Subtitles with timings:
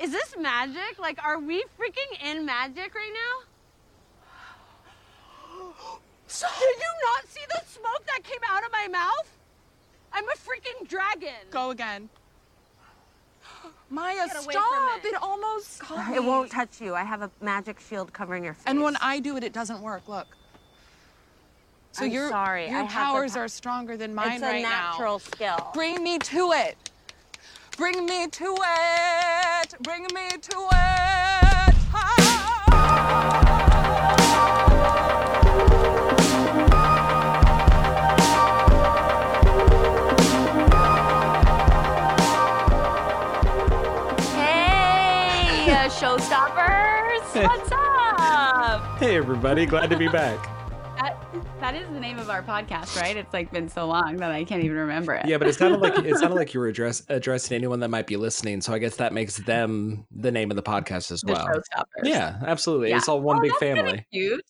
[0.00, 0.98] Is this magic?
[0.98, 3.44] Like, are we freaking in magic right now?
[6.28, 9.28] Did you not see the smoke that came out of my mouth?
[10.12, 11.34] I'm a freaking dragon.
[11.50, 12.08] Go again.
[13.90, 15.04] Maya, stop!
[15.04, 15.08] It.
[15.08, 15.22] it.
[15.22, 16.26] almost got It me.
[16.28, 16.94] won't touch you.
[16.94, 18.64] I have a magic shield covering your face.
[18.66, 20.06] And when I do it, it doesn't work.
[20.08, 20.26] Look.
[21.92, 24.40] So I'm your sorry, I your have the powers pa- are stronger than mine right
[24.40, 24.46] now.
[24.46, 25.18] it's a right natural now.
[25.18, 25.70] skill.
[25.74, 26.76] Bring me to it.
[27.76, 29.24] Bring me to it.
[29.82, 31.74] Bring me to it.
[44.30, 47.34] Hey, uh, showstoppers!
[47.34, 48.98] What's up?
[48.98, 49.66] Hey, everybody.
[49.66, 50.57] Glad to be back.
[51.60, 53.16] That, is the name of our podcast, right?
[53.16, 55.26] It's like been so long that I can't even remember it.
[55.26, 58.06] Yeah, but it sounded like it sounded like you were address, addressing anyone that might
[58.06, 58.60] be listening.
[58.60, 61.48] So I guess that makes them the name of the podcast as the well.
[62.04, 62.90] Yeah, absolutely.
[62.90, 62.98] Yeah.
[62.98, 64.06] It's all one Oh, big that's family.
[64.12, 64.42] Cute.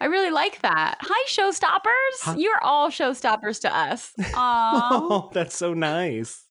[0.00, 0.96] I really like that.
[1.00, 2.22] Hi, showstoppers!
[2.22, 2.36] Hi.
[2.36, 4.12] You're all showstoppers to us.
[4.34, 6.44] Oh, that's so nice.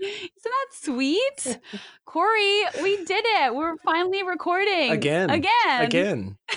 [0.00, 1.58] isn't that sweet,
[2.04, 2.62] Corey?
[2.82, 3.54] We did it.
[3.54, 5.30] We're finally recording Again.
[5.30, 5.84] Again.
[5.84, 6.36] Again.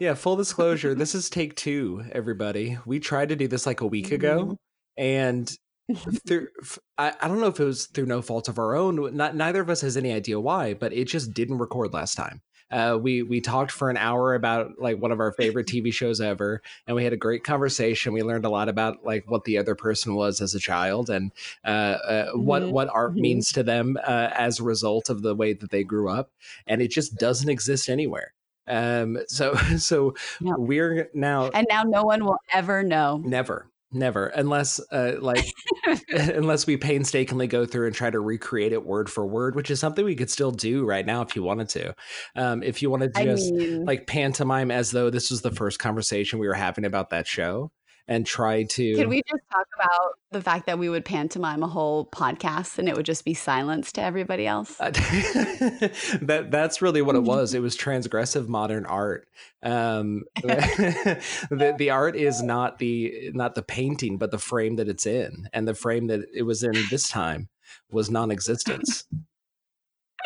[0.00, 0.94] Yeah, full disclosure.
[0.94, 2.78] This is take two, everybody.
[2.86, 4.56] We tried to do this like a week ago,
[4.96, 5.54] and
[6.26, 6.48] through
[6.96, 9.14] I, I don't know if it was through no fault of our own.
[9.14, 12.40] Not neither of us has any idea why, but it just didn't record last time.
[12.70, 16.18] Uh, we we talked for an hour about like one of our favorite TV shows
[16.18, 18.14] ever, and we had a great conversation.
[18.14, 21.30] We learned a lot about like what the other person was as a child, and
[21.62, 22.70] uh, uh, what Mhm.
[22.70, 23.20] what art Mhm.
[23.20, 26.30] means to them uh, as a result of the way that they grew up,
[26.66, 28.32] and it just doesn't exist anywhere.
[28.70, 30.54] Um, so so No.
[30.58, 33.20] we're now And now no one will ever know.
[33.24, 35.44] never never unless uh, like
[36.10, 39.80] unless we painstakingly go through and try to recreate it word for word which is
[39.80, 41.92] something we could still do right now if you wanted to
[42.36, 45.50] um if you want to I just mean, like pantomime as though this was the
[45.50, 47.72] first conversation we were having about that show
[48.10, 51.68] and try to Could we just talk about the fact that we would pantomime a
[51.68, 54.78] whole podcast and it would just be silence to everybody else?
[54.80, 54.90] Uh,
[56.20, 57.54] that that's really what it was.
[57.60, 59.28] It was transgressive modern art.
[59.62, 65.06] Um, the the art is not the not the painting, but the frame that it's
[65.06, 67.48] in, and the frame that it was in this time
[67.90, 69.04] was non-existence.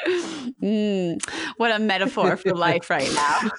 [0.06, 1.20] Mm,
[1.56, 3.50] what a metaphor for life right now.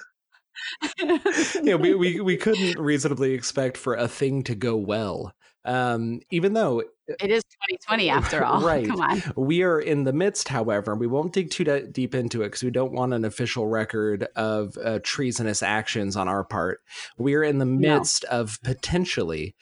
[0.98, 5.32] You know, we, we we couldn't reasonably expect for a thing to go well.
[5.64, 8.60] Um, even though It is 2020 after all.
[8.64, 8.86] Right.
[8.86, 9.20] Come on.
[9.36, 12.46] We are in the midst, however, and we won't dig too de- deep into it
[12.46, 16.82] because we don't want an official record of uh, treasonous actions on our part.
[17.18, 19.56] We are in the midst of potentially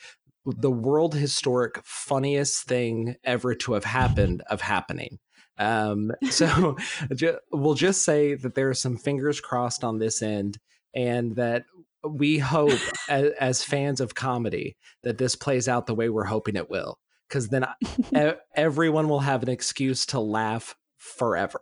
[0.45, 5.19] the world historic funniest thing ever to have happened of happening.
[5.57, 6.77] Um, so
[7.15, 10.59] ju- we'll just say that there are some fingers crossed on this end,
[10.95, 11.65] and that
[12.03, 12.79] we hope,
[13.09, 16.99] as, as fans of comedy, that this plays out the way we're hoping it will
[17.29, 17.67] because then
[18.55, 21.61] everyone will have an excuse to laugh forever.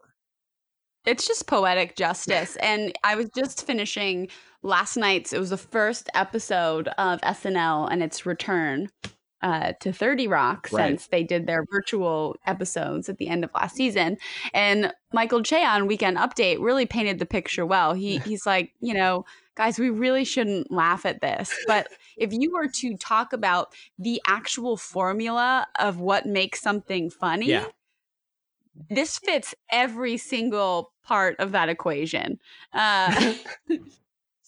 [1.04, 2.56] It's just poetic justice.
[2.56, 4.28] And I was just finishing
[4.62, 8.88] last night's, it was the first episode of SNL and its return
[9.42, 10.88] uh, to 30 Rock Right.
[10.90, 14.16] since they did their virtual episodes at the end of last season.
[14.54, 17.92] And Michael Che on Weekend Update really painted the picture well.
[17.94, 21.52] He He's like, you know, guys, we really shouldn't laugh at this.
[21.66, 27.46] But if you were to talk about the actual formula of what makes something funny,
[27.48, 27.66] Yeah.
[28.88, 32.38] this fits every single part of that equation.
[32.72, 33.34] Uh,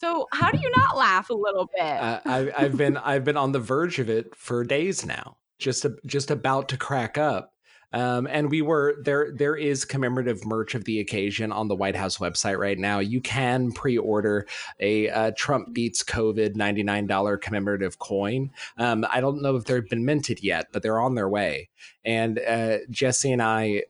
[0.05, 1.83] so how do you not laugh a little bit?
[1.83, 5.87] Uh, I, I've been I've been on the verge of it for days now, just
[6.05, 7.53] just about to crack up.
[7.93, 9.31] Um, and we were there.
[9.33, 12.99] There is commemorative merch of the occasion on the White House website right now.
[12.99, 14.47] You can pre-order
[14.81, 18.51] a uh, Trump beats COVID ninety nine dollar commemorative coin.
[18.77, 21.71] Um, I don't know if they've been minted yet, but they're on their way.
[22.05, 23.85] And uh, Jesse and I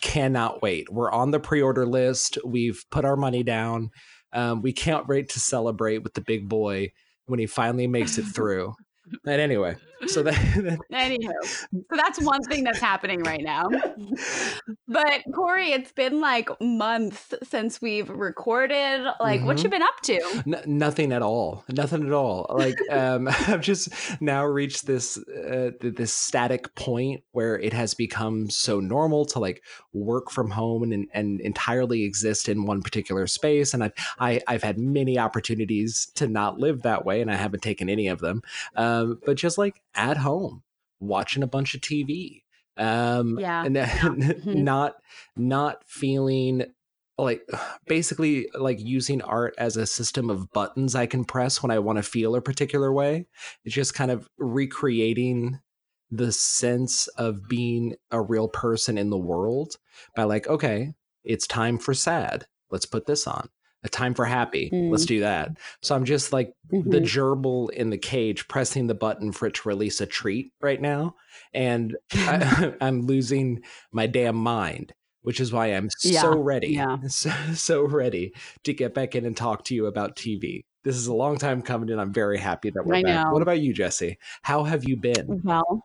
[0.00, 0.90] cannot wait.
[0.90, 2.38] We're on the pre-order list.
[2.44, 3.90] We've put our money down.
[4.32, 6.92] Um, we can't wait to celebrate with the big boy
[7.26, 8.74] when he finally makes it through.
[9.24, 10.34] And anyway, so that,
[10.92, 13.68] Anywho, so that's one thing that's happening right now.
[14.88, 19.04] But Corey, it's been like months since we've recorded.
[19.20, 19.70] Like, what you Mhm.
[19.70, 20.42] been up to?
[20.46, 23.88] N- nothing at all nothing at all like um i've just
[24.20, 29.62] now reached this uh, this static point where it has become so normal to like
[29.92, 34.62] work from home and and entirely exist in one particular space and i've I, i've
[34.62, 38.42] had many opportunities to not live that way and i haven't taken any of them
[38.76, 40.62] um but just like at home
[41.00, 42.42] watching a bunch of tv
[42.76, 43.64] Um, Yeah.
[43.64, 43.76] and
[44.44, 44.64] Mhm.
[44.64, 44.94] not
[45.36, 46.64] not feeling
[47.18, 47.42] like
[47.86, 51.96] basically like using art as a system of buttons I can press when I want
[51.98, 53.26] to feel a particular way.
[53.64, 55.60] It's just kind of recreating
[56.10, 59.76] the sense of being a real person in the world
[60.16, 60.94] by like, okay,
[61.24, 62.46] it's time for sad.
[62.70, 63.48] Let's put this on.
[63.82, 64.70] A time for happy.
[64.90, 65.08] Let's Mm.
[65.08, 65.50] do that.
[65.82, 67.04] So I'm just like the Mhm.
[67.04, 71.14] gerbil in the cage pressing the button for it to release a treat right now.
[71.54, 72.10] And I,
[72.80, 73.62] I'm losing
[73.92, 74.92] my damn mind,
[75.22, 76.98] which is why I'm Yeah, so ready, yeah.
[77.08, 78.32] so, so ready
[78.64, 80.64] to get back in and talk to you about TV.
[80.82, 83.26] This is a long time coming, and I'm very happy that we're I back.
[83.26, 83.32] know.
[83.32, 84.18] What about you, Jesse?
[84.42, 85.40] How have you been?
[85.44, 85.84] Well,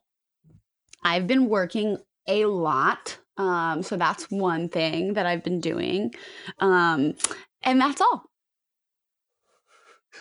[1.03, 3.17] I've been working a lot.
[3.37, 6.13] Um, so that's one thing that I've been doing.
[6.59, 7.13] Um,
[7.65, 8.29] and that's all.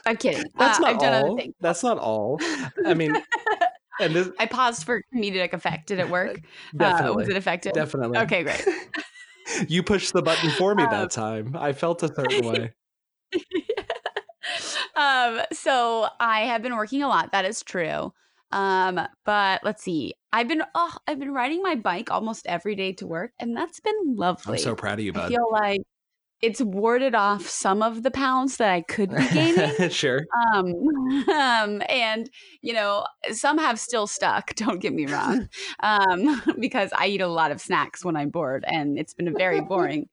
[0.06, 0.44] I'm kidding.
[0.58, 1.40] That's Uh, not I've all.
[1.60, 2.38] That's not all.
[2.84, 3.14] I mean,
[4.00, 5.86] and this, I paused for comedic effect.
[5.86, 6.36] Did it work?
[6.38, 7.72] Uh, definitely, was it effective?
[7.74, 8.18] definitely.
[8.18, 8.66] Okay, great.
[9.68, 11.54] You pushed the button for me Um, that time.
[11.54, 12.72] I felt a certain way.
[14.96, 17.32] um, so I have been working a lot.
[17.32, 18.12] That is true.
[18.52, 20.14] Um, but let's see.
[20.32, 23.80] I've been oh, I've been riding my bike almost every day to work, and that's
[23.80, 24.58] been lovely.
[24.58, 25.80] I'm so proud of you, I feel like
[26.44, 29.88] it's warded off some of the pounds that I could be gaining.
[29.90, 30.26] sure.
[30.52, 30.66] um,
[31.30, 32.28] um, and
[32.60, 34.54] you know, some have still stuck.
[34.56, 35.48] Don't get me wrong,
[35.80, 39.32] um, because I eat a lot of snacks when I'm bored, and it's been a
[39.32, 40.08] very boring,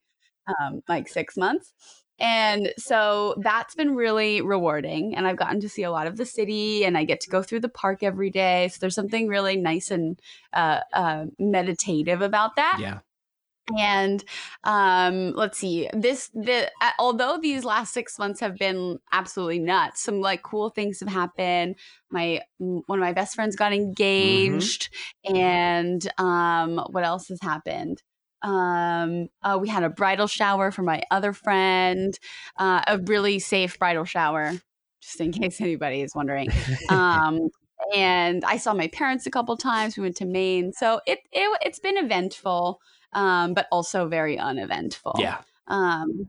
[0.48, 1.72] um, like six months.
[2.18, 5.16] And so that's been really rewarding.
[5.16, 7.42] And I've gotten to see a lot of the city and I get to go
[7.42, 8.68] through the park every day.
[8.68, 10.20] So there's something really nice and
[10.52, 13.00] uh, uh, meditative about that Yeah.
[13.78, 14.24] And
[14.64, 20.02] um let's see this the uh, although these last six months have been absolutely nuts
[20.02, 21.76] some like cool things have happened.
[22.10, 24.88] My one of my best friends got engaged
[25.24, 28.02] and um what else has happened?
[28.42, 32.18] Um uh, we had a bridal shower for my other friend
[32.56, 34.52] uh, a really safe bridal shower
[35.00, 36.48] just in case anybody is wondering.
[36.88, 37.50] Um
[37.94, 39.96] and I saw my parents a couple times.
[39.96, 42.80] We went to Maine, so it, it it's been eventful,
[43.12, 45.14] um, but also very uneventful.
[45.18, 45.38] yeah.
[45.68, 46.28] um,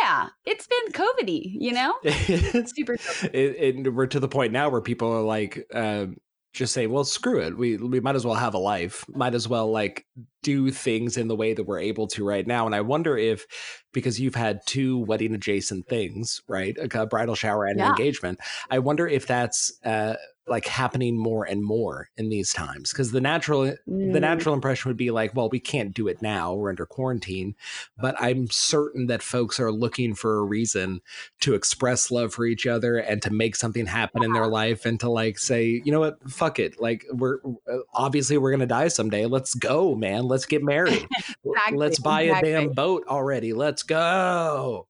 [0.00, 2.94] yeah, it's been COVIDy, you know, It's- super.
[3.32, 6.16] it, it, we're to the point now where people are like, um,
[6.52, 7.56] just say, well, screw it.
[7.56, 9.04] We we might as well have a life.
[9.08, 10.04] Might as well like
[10.42, 12.66] do things in the way that we're able to right now.
[12.66, 13.46] And I wonder if
[13.92, 18.38] because you've had two wedding adjacent things, right, a, a bridal shower and an engagement.
[18.70, 20.14] I wonder if that's uh,
[20.46, 24.88] like happening more and more in these times because the natural the Mm, natural impression
[24.88, 26.54] would be like, well, we can't do it now.
[26.54, 27.54] We're under quarantine.
[27.98, 31.00] But I'm certain that folks are looking for a reason
[31.40, 34.98] to express love for each other and to make something happen in their life and
[35.00, 36.80] to like say, you know what, fuck it.
[36.80, 37.38] Like, we're
[37.70, 39.26] uh, obviously we're going to die someday.
[39.26, 40.24] Let's go, man.
[40.30, 41.06] Let's get married.
[41.44, 42.52] Exactly, Let's buy exactly.
[42.52, 43.52] a damn boat already.
[43.52, 44.86] Let's go.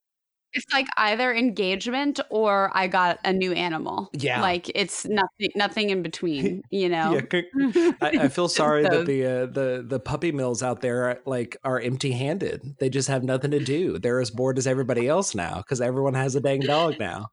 [0.53, 4.11] It's like either engagement or I got a new animal.
[4.13, 4.41] Yeah.
[4.43, 6.63] like it's nothing, nothing in between.
[6.71, 7.21] You know.
[7.33, 7.41] Yeah,
[8.01, 11.57] I, I feel sorry that the uh, the the puppy mills out there are, like
[11.65, 12.77] are empty handed.
[12.81, 13.99] They just have nothing to do.
[13.99, 17.29] They're as bored as everybody else now because everyone has a dang dog now.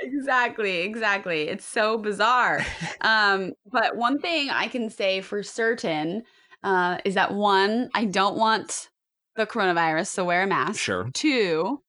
[0.00, 2.64] exactly exactly it's so bizarre
[3.00, 6.22] um but one thing i can say for certain
[6.62, 8.88] uh is that one i don't want
[9.36, 11.08] the coronavirus so wear a mask Sure.
[11.14, 11.80] two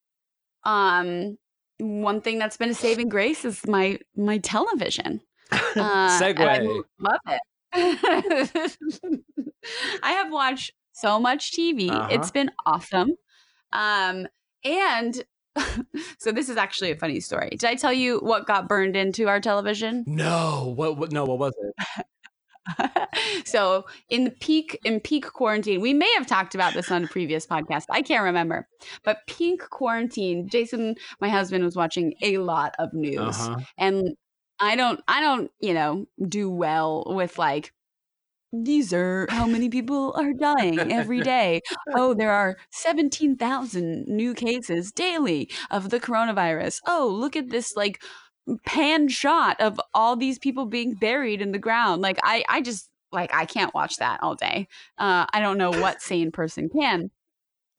[0.64, 1.38] um
[1.80, 5.22] one thing that's been a saving grace is my my television
[5.52, 6.60] uh, and I
[7.00, 7.42] love it
[10.04, 12.08] i have watched so much tv Uh-huh.
[12.12, 13.12] it's been awesome
[13.72, 14.28] um
[14.64, 15.24] and
[16.20, 17.50] so this is actually a funny story.
[17.50, 20.06] Did I tell you what got burned into our television?
[20.08, 21.12] No, what, what?
[21.12, 22.06] No, what was it?
[23.46, 27.08] so in the peak in peak quarantine, we may have talked about this on a
[27.08, 27.86] previous podcast.
[27.90, 28.68] I can't remember,
[29.04, 30.48] but peak quarantine.
[30.50, 33.60] Jason, my husband, was watching a lot of news, Uh-huh.
[33.78, 34.16] and
[34.60, 37.74] I don't, I don't, you know, do well with like.
[38.52, 41.62] These are how many people are dying every day.
[41.96, 46.80] Oh, there are 17,000 new cases daily of the coronavirus.
[46.88, 48.02] Oh, look at this like
[48.66, 52.02] pan shot of all these people being buried in the ground.
[52.02, 54.68] Like I I just like I can't watch that all day.
[54.98, 57.12] Uh I don't know what sane person can.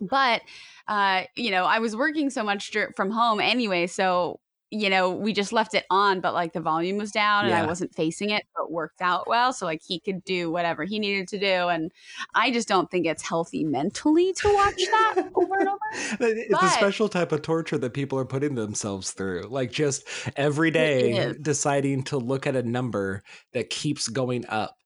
[0.00, 0.42] But
[0.88, 5.32] uh you know, I was working so much from home anyway, so you know, we
[5.32, 8.44] just left it on, but like the volume was down and I wasn't facing it,
[8.54, 9.52] but it worked out well.
[9.52, 11.68] So like he could do whatever he needed to do.
[11.68, 11.90] And
[12.34, 15.78] I just don't think it's healthy mentally to watch that over and over.
[16.50, 19.48] It's a special type of torture that people are putting themselves through.
[19.48, 24.76] Like just every day deciding to look at a number that keeps going up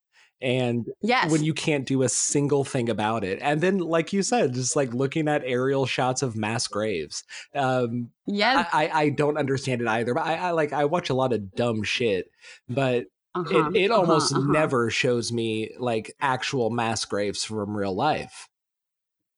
[0.45, 1.31] And Yes.
[1.31, 3.39] when you can't do a single thing about it.
[3.41, 7.23] And then, like you said, just like looking at aerial shots of mass graves.
[7.55, 8.67] Um, yes.
[8.71, 10.13] I, I, I don't understand it either.
[10.13, 12.27] But I, I like I watch a lot of dumb shit,
[12.69, 14.51] but uh-huh, it, it uh-huh, almost uh-huh.
[14.51, 18.47] never shows me like actual mass graves from real life.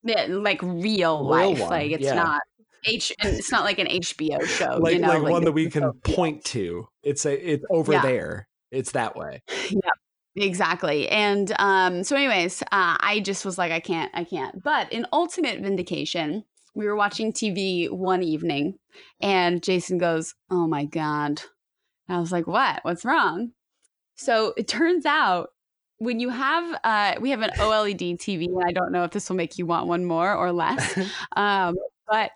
[0.04, 1.60] Yeah, like real, Real life.
[1.62, 2.16] one, like it's yeah.
[2.16, 2.42] not
[2.86, 3.14] H.
[3.20, 4.78] It's not like an HBO show.
[4.78, 6.90] like you know, like, one that we can point to.
[7.02, 8.02] It's a it's over Yeah.
[8.02, 8.48] there.
[8.72, 9.42] It's that way.
[10.40, 11.10] Exactly.
[11.10, 14.62] And um, so, anyways, uh, I just was like, I can't, I can't.
[14.62, 16.44] But in ultimate vindication,
[16.76, 18.78] we were watching TV one evening,
[19.20, 21.42] and Jason goes, "Oh my god!"
[22.10, 22.82] And I was like, "What?
[22.84, 23.52] What's wrong?"
[24.16, 25.50] So it turns out
[26.00, 29.30] when you have, uh, we have an OLED TV, and I don't know if this
[29.30, 30.98] will make you want one more or less,
[31.38, 31.76] um,
[32.10, 32.32] but.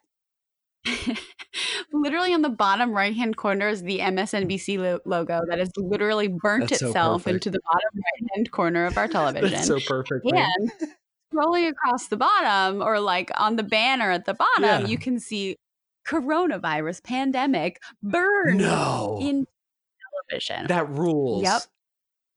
[1.94, 6.28] literally on the bottom right hand corner is the MSNBC lo- logo that has literally
[6.28, 7.46] burnt That's itself perfect.
[7.46, 9.52] into the bottom right hand corner of our television.
[9.52, 10.26] That's so perfect.
[10.32, 10.72] and
[11.34, 14.86] scrolling across the bottom or like on the banner at the bottom, Yeah.
[14.88, 15.58] you can see
[16.08, 19.46] coronavirus pandemic burn No, in
[20.30, 20.68] television.
[20.68, 21.44] that rules.
[21.44, 21.62] Yep.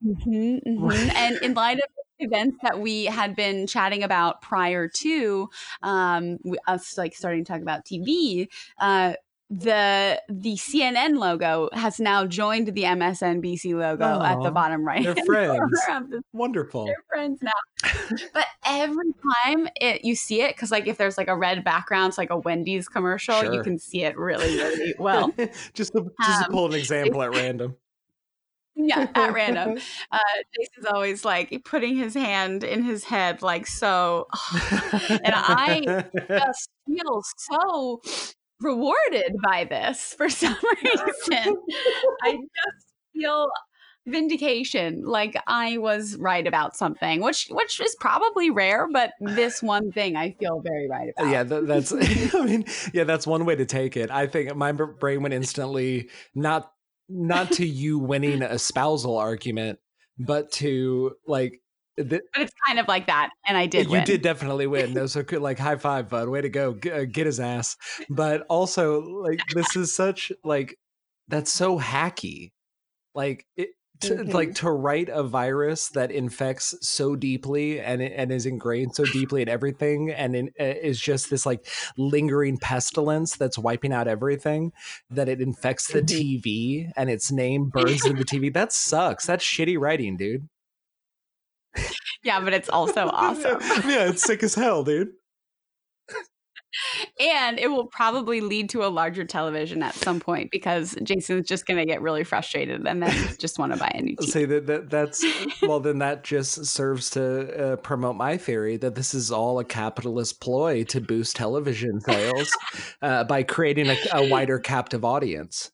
[0.05, 1.15] Mhm, mhm.
[1.15, 1.85] and in light of
[2.25, 5.49] events that we had been chatting about prior to
[5.83, 9.14] um, us like starting to talk about TV, uh,
[9.50, 15.04] the the CNN logo has now joined the MSNBC logo at the bottom right.
[15.04, 16.23] they're friends.
[16.33, 16.87] Wonderful.
[16.87, 17.50] They're friends now.
[18.33, 19.12] but every
[19.45, 22.31] time it you see it, because like if there's like a red background, it's like
[22.31, 25.33] a Wendy's commercial, you can see it really, really well.
[25.75, 27.76] just to, just to Um, pull an example at random.
[28.76, 29.78] Yeah, at random.
[30.12, 30.19] Uh,
[30.54, 34.26] Jason's always like putting his hand in his head, like so.
[35.11, 38.00] and I just feel so
[38.61, 41.57] rewarded by this for some reason.
[42.23, 43.49] I just feel
[44.07, 49.90] vindication like i was right about something which which is probably rare but this one
[49.93, 51.90] thing i feel very right about yeah, that, that's.
[51.90, 54.11] I mean, yeah, that's one way to take it.
[54.11, 56.74] I think my brain went instantly not
[57.09, 59.79] not to you winning a spousal argument,
[60.19, 61.61] but to like.
[61.97, 64.05] The, but it's kind of like that and i did you win.
[64.05, 64.93] did definitely win.
[64.95, 66.29] No, so good, like high five, bud.
[66.29, 66.75] Way to go.
[66.75, 67.77] G- uh, get his ass.
[68.11, 70.77] But also, like, this is such like
[71.29, 72.51] that's so hacky.
[73.15, 73.71] Like it.
[74.01, 74.35] To, Mhm.
[74.35, 79.41] Like to write a virus that infects so deeply and and is ingrained so deeply
[79.41, 81.65] in everything, and in, uh, is just this like
[81.97, 84.73] lingering pestilence that's wiping out everything.
[85.11, 86.07] That it infects the Mhm.
[86.07, 88.53] TV and its name burns in the TV.
[88.53, 89.27] That sucks.
[89.27, 90.49] That's shitty writing, dude.
[92.23, 93.59] yeah but it's also awesome
[93.89, 95.09] yeah, it's sick as hell, dude.
[97.21, 101.66] And it will probably lead to a larger television at some point because jason's just
[101.66, 104.28] going to get really frustrated and then just want to buy a new TV.
[104.28, 105.25] say that, that that's
[105.62, 109.64] well then that just serves to uh, promote my theory that this is all a
[109.64, 112.49] capitalist ploy to boost television sales
[113.02, 115.71] uh, by creating a, a wider captive audience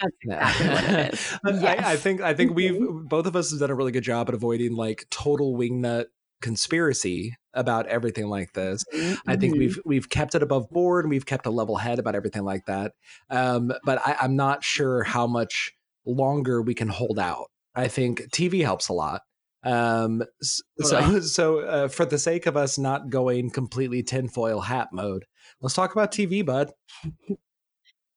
[0.00, 1.38] That's exactly what it is.
[1.44, 1.50] I-
[1.92, 1.96] I, Mm-hmm.
[1.96, 4.74] think I think we've both of us have done a really good job at avoiding
[4.74, 6.06] like total wingnut
[6.40, 8.84] conspiracy about everything like this.
[9.26, 9.58] I think Mhm.
[9.58, 12.66] we've we've kept it above board and we've kept a level head about everything like
[12.66, 12.92] that.
[13.28, 15.72] Um, but I, I'm not sure how much
[16.06, 17.46] longer we can hold out.
[17.74, 19.22] I think TV helps a lot.
[19.62, 25.24] Um, so so uh, for the sake of us not going completely tinfoil hat mode,
[25.60, 26.72] let's talk about TV, bud.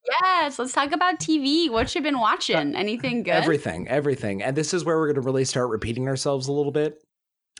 [0.09, 4.43] yes let's talk about tv what you've been watching anything good Everything, everything.
[4.43, 6.95] And this is where we're going to really start repeating ourselves a little bit.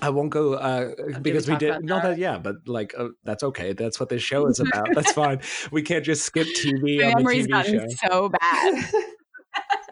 [0.02, 2.04] I won't go uh, because we did about no that?
[2.04, 3.74] that yeah, but like uh, that's okay.
[3.74, 4.88] That's what this show is about.
[4.94, 5.42] that's fine.
[5.72, 8.86] We can't just skip TV my the memory's gotten so bad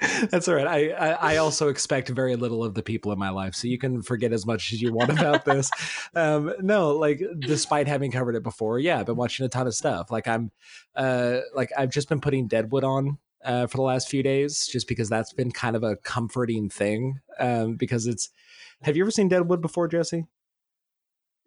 [0.30, 0.68] That's all right.
[0.68, 3.78] I, I I also expect very little of the people in my life, so you
[3.78, 5.70] can forget as much as you want about this.
[6.14, 9.74] Um, no, like despite having covered it before, yeah, I've been watching a ton of
[9.74, 10.12] stuff.
[10.12, 10.52] Like I'm,
[10.94, 14.90] uh, like I've just been putting Deadwood on uh, for the last few days, just
[14.90, 17.22] because that's been kind of a comforting thing.
[17.40, 18.30] Um, because it's.
[18.84, 20.26] Have you ever seen Deadwood before, Jesse?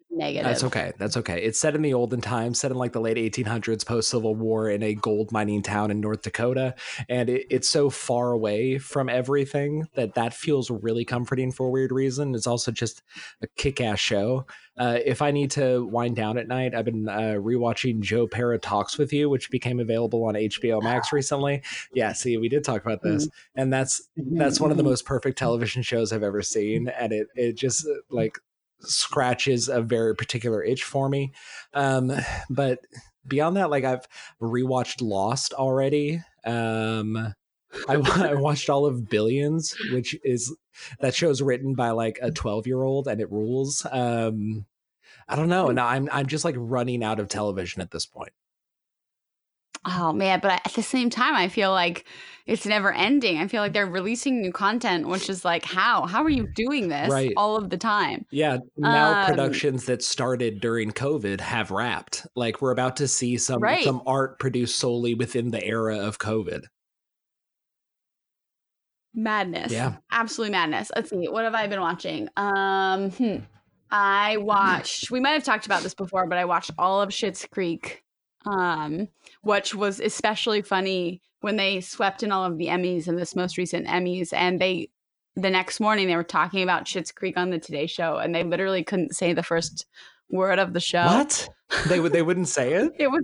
[0.09, 0.93] Negative That's okay.
[0.97, 1.41] That's okay.
[1.41, 4.69] It's set in the olden times, set in like the late 1800s, post Civil War,
[4.69, 6.75] in a gold mining town in North Dakota,
[7.09, 11.69] and it, it's so far away from everything that that feels really comforting for a
[11.69, 12.35] weird reason.
[12.35, 13.03] It's also just
[13.41, 14.45] a kick-ass show.
[14.77, 18.59] Uh, if I need to wind down at night, I've been uh, rewatching Joe Pera
[18.59, 21.61] Talks with You, which became available on HBO Max recently.
[21.93, 25.37] Yeah, see, we did talk about this, and that's that's one of the most perfect
[25.37, 28.37] television shows I've ever seen, and it it just uh, like
[28.87, 31.33] scratches a very particular itch for me.
[31.73, 32.11] Um,
[32.49, 32.79] but
[33.27, 34.07] beyond that, like I've
[34.41, 36.21] rewatched Lost already.
[36.45, 37.33] Um,
[37.87, 37.95] I,
[38.29, 40.55] I watched all of Billions, which is
[40.99, 43.85] that show's written by like a 12 year old and it rules.
[43.91, 44.65] Um,
[45.27, 45.71] I don't know.
[45.71, 48.31] Now I'm I'm just like running out of television at this point.
[49.87, 52.05] Oh man, but at the same time, I feel like
[52.47, 53.37] it's never ending.
[53.37, 56.05] I feel like they're releasing new content, which is like, how?
[56.05, 57.33] How are you doing this Right.
[57.37, 58.25] all of the time?
[58.31, 62.25] Yeah, now Um, productions that started during COVID have wrapped.
[62.35, 63.83] Like we're about to see some Right.
[63.83, 66.63] some art produced solely within the era of COVID.
[69.13, 69.71] Madness.
[69.71, 69.95] Yeah.
[70.11, 70.91] Absolutely madness.
[70.95, 71.27] Let's see.
[71.29, 72.27] What have I been watching?
[72.35, 73.35] Um, hmm.
[73.89, 77.45] I watched, we might have talked about this before, but I watched all of Schitt's
[77.45, 78.03] Creek,
[78.45, 79.07] um,
[79.41, 83.57] which was especially funny when they swept in all of the Emmys in this most
[83.57, 84.33] recent Emmys.
[84.33, 84.89] And they,
[85.35, 88.43] the next morning, they were talking about Schitt's Creek on the Today Show, and they
[88.43, 89.85] literally couldn't say the first
[90.29, 91.05] word of the show.
[91.05, 91.47] What?
[91.87, 92.93] They would they wouldn't say it?
[92.99, 93.23] It was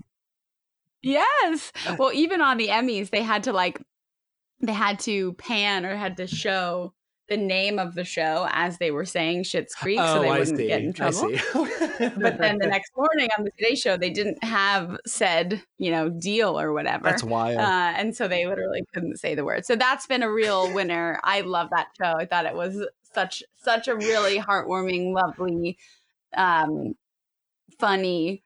[1.02, 1.72] yes.
[1.98, 3.82] Well, even on the Emmys, they had to like
[4.60, 6.94] they had to pan or had to show
[7.32, 10.40] the name of the show as they were saying Schitt's Creek, so they Oh, I
[10.40, 10.68] wouldn't see.
[10.68, 11.32] get in trouble.
[12.18, 16.10] But then the next morning on the Today Show, they didn't have said you know
[16.10, 17.06] deal or whatever.
[17.06, 17.58] That's wild.
[17.58, 19.66] Uh, and so they literally couldn't say the word.
[19.66, 21.22] So that's been a real winner.
[21.24, 22.14] I love that show.
[22.18, 25.78] I thought it was such such a really heartwarming, lovely,
[26.36, 26.96] um,
[27.80, 28.44] funny.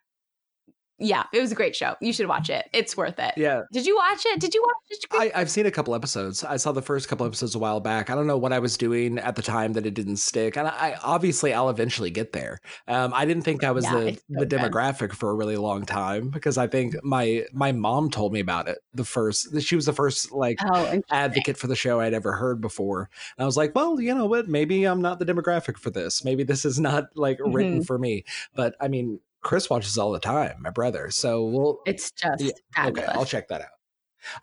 [0.98, 1.96] Yeah, it was a great show.
[2.00, 2.70] You should watch it.
[2.72, 3.34] It's worth it.
[3.36, 3.64] yeah.
[3.74, 4.40] Did you watch it?
[4.40, 5.34] Did you watch it?
[5.36, 6.44] I, I've seen a couple episodes.
[6.44, 8.10] I saw the first couple episodes a while back.
[8.10, 10.68] I don't know what I was doing at the time that it didn't stick, and
[10.68, 12.60] I obviously I'll eventually get there.
[12.88, 15.86] Um, I didn't think I was Yeah, the so the demographic for a really long
[15.86, 18.78] time because I think my my mom told me about it.
[18.94, 22.62] The first she was the first like Oh, advocate for the show I'd ever heard
[22.62, 23.10] before.
[23.38, 24.48] And I was like, well, you know what?
[24.48, 26.24] Maybe I'm not the demographic for this.
[26.24, 27.82] Maybe this is not like written Mm-hmm.
[27.82, 28.24] for me.
[28.56, 31.12] But I mean, Chris watches all the time, my brother.
[31.12, 32.44] So we'll it's just
[32.76, 33.06] yeah, okay.
[33.10, 33.68] I'll check that out.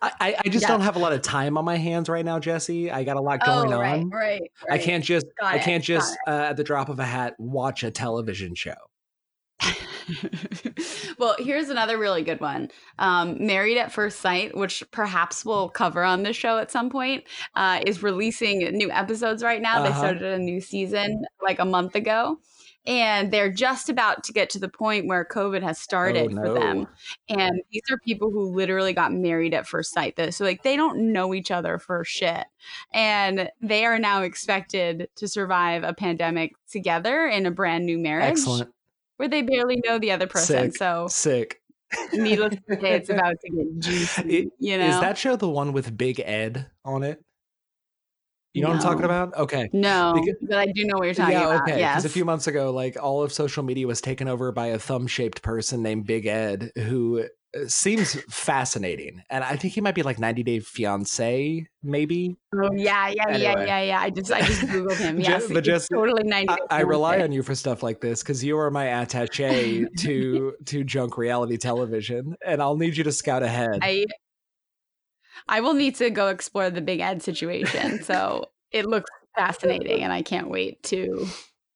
[0.01, 0.69] I, I, I just Yeah.
[0.69, 2.89] don't have a lot of time on my hands right now, Jesse.
[2.89, 4.09] I got a lot Oh, going right, on.
[4.11, 4.41] right,
[4.71, 7.35] I can't just Got I can't got just uh, at the drop of a hat
[7.37, 8.75] watch a television show.
[11.17, 12.69] well, here's another really good one.
[12.97, 17.25] Um, Married at First Sight, which perhaps we'll cover on this show at some point,
[17.55, 19.81] uh, is releasing new episodes right now.
[19.81, 19.99] They Uh-huh.
[19.99, 22.39] started a new season like a month ago.
[22.85, 26.53] And they're just about to get to the point where COVID has started oh, for
[26.53, 26.87] them.
[27.29, 30.19] And these are people who literally got married at first sight.
[30.33, 32.45] So, like, they don't know each other for shit.
[32.93, 38.31] And they are now expected to survive a pandemic together in a brand new marriage
[38.31, 38.69] Excellent.
[39.17, 40.71] where they barely know the other person.
[40.71, 40.77] Sick.
[40.77, 41.61] So, Sick.
[42.11, 44.37] needless to say, it's about to get juicy.
[44.37, 44.87] It- you know?
[44.87, 47.23] Is that show the one with Big Ed on it?
[48.53, 49.35] You know what I'm talking about?
[49.35, 49.69] Okay.
[49.73, 51.47] no, Because- but I do know what you're talking about.
[51.49, 51.69] yeah, about.
[51.69, 51.79] okay.
[51.79, 51.93] Yes.
[51.95, 54.77] Because a few months ago, like all of social media was taken over by a
[54.79, 57.21] thumb-shaped person named Big Ed, who
[57.55, 62.35] uh, seems fascinating, and I think he might be like 90 Day Fiance, maybe.
[62.55, 63.65] oh, yeah, yeah, yeah, Anyway.
[63.67, 63.99] yeah, yeah.
[64.01, 65.17] I just, I just googled him.
[65.21, 66.51] Je- Yes, but just- totally ninety.
[66.53, 70.53] I, I rely on you for stuff like this because you are my attaché to
[70.65, 73.79] to junk reality television, and I'll need you to scout ahead.
[73.81, 74.05] I,
[75.47, 78.01] I will need to go explore the Big Ed situation.
[78.03, 81.27] So it looks fascinating, and I can't wait to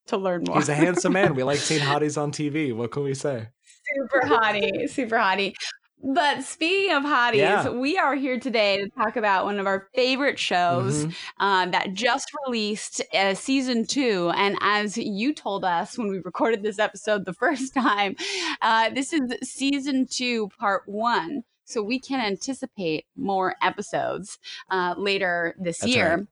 [0.08, 0.56] to learn more.
[0.56, 1.34] He's a handsome man.
[1.34, 2.74] We like seeing hotties on TV.
[2.74, 3.48] What can we say?
[3.96, 5.54] super hottie, super hottie.
[6.02, 7.70] But speaking of hotties, Yeah.
[7.70, 11.14] we are here today to talk about one of our favorite shows Mhm.
[11.40, 14.30] um, that just released uh, season two.
[14.36, 18.14] And as you told us when we recorded this episode the first time,
[18.62, 21.42] uh, this is season two, part one.
[21.68, 24.38] So we can anticipate more episodes
[24.70, 26.16] uh, later this That's year.
[26.16, 26.26] right.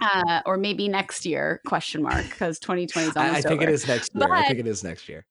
[0.00, 1.60] Uh, or maybe next year?
[1.66, 4.32] Question mark because 2020 is almost I, I think over it is next year.
[4.32, 5.26] I think it is next year.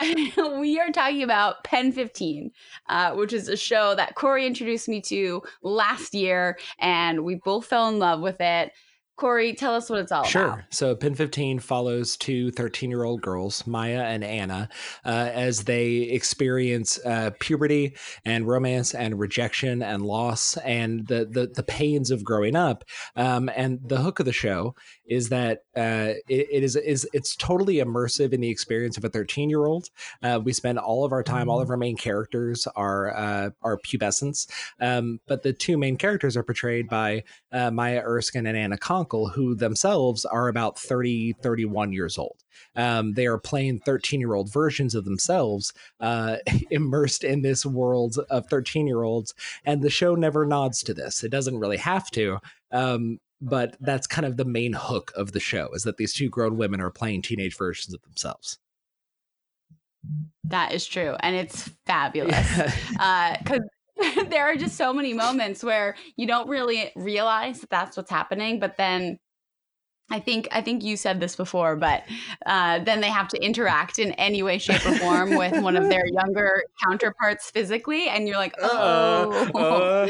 [0.58, 2.50] we are talking about Pen 15,
[2.88, 7.66] uh, which is a show that Corey introduced me to last year, and we both
[7.66, 8.72] fell in love with it.
[9.16, 10.42] Corey, tell us what it's all Sure.
[10.42, 10.54] about.
[10.56, 10.66] Sure.
[10.70, 14.68] So Pen15 follows two 13 year old girls, Maya and Anna,
[15.04, 17.94] uh, as they experience uh, puberty
[18.24, 22.84] and romance and rejection and loss and the, the, the pains of growing up.
[23.14, 24.74] Um, and the hook of the show
[25.06, 29.08] is that uh, it, it is, is it's totally immersive in the experience of a
[29.08, 29.88] 13 year old.
[30.22, 33.78] Uh, we spend all of our time, all of our main characters are, uh, are
[33.78, 34.48] pubescents.
[34.80, 39.32] Um, but the two main characters are portrayed by uh, Maya Erskine and Anna Konkle,
[39.32, 42.36] who themselves are about 30, 31 years old.
[42.74, 46.36] Um, they are playing 13 year old versions of themselves, uh,
[46.70, 49.34] immersed in this world of 13 year olds.
[49.64, 51.22] And the show never nods to this.
[51.22, 52.38] It doesn't really have to.
[52.70, 56.28] Um, but that's kind of the main hook of the show is that these two
[56.28, 58.58] grown women are playing teenage versions of themselves.
[60.44, 62.34] That is true, and it's fabulous.
[62.56, 63.36] Yeah.
[63.38, 63.60] Because
[64.30, 68.58] there are just so many moments where you don't really realize that that's what's happening,
[68.58, 69.18] but then
[70.12, 72.04] I think I think you said this before, but
[72.44, 75.88] uh, then they have to interact in any way, shape, or form with one of
[75.88, 80.06] their younger counterparts physically, and you're like, oh, Uh, uh.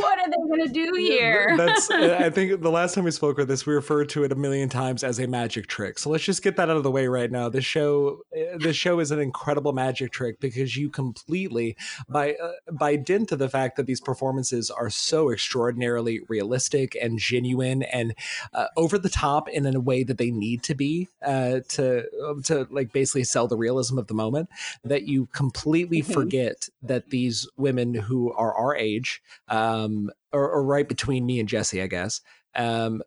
[0.00, 1.56] what are they gonna do here?
[1.56, 1.90] That's.
[1.90, 4.68] I think the last time we spoke with this, we referred to it a million
[4.68, 5.98] times as a magic trick.
[5.98, 7.48] So let's just get that out of the way right now.
[7.48, 11.76] This show, uh, this show is an incredible magic trick because you completely,
[12.08, 17.20] by uh, by dint of the fact that these performances are so extraordinarily realistic and
[17.28, 18.14] genuine and
[18.52, 22.04] uh, over the top in a way that they need to be uh, to
[22.44, 24.48] to like basically sell the realism of the moment,
[24.84, 26.12] that you completely Mhm.
[26.12, 31.48] forget that these women who are our age um, or, or right between me and
[31.48, 32.20] Jesse, I guess,
[32.54, 33.02] um,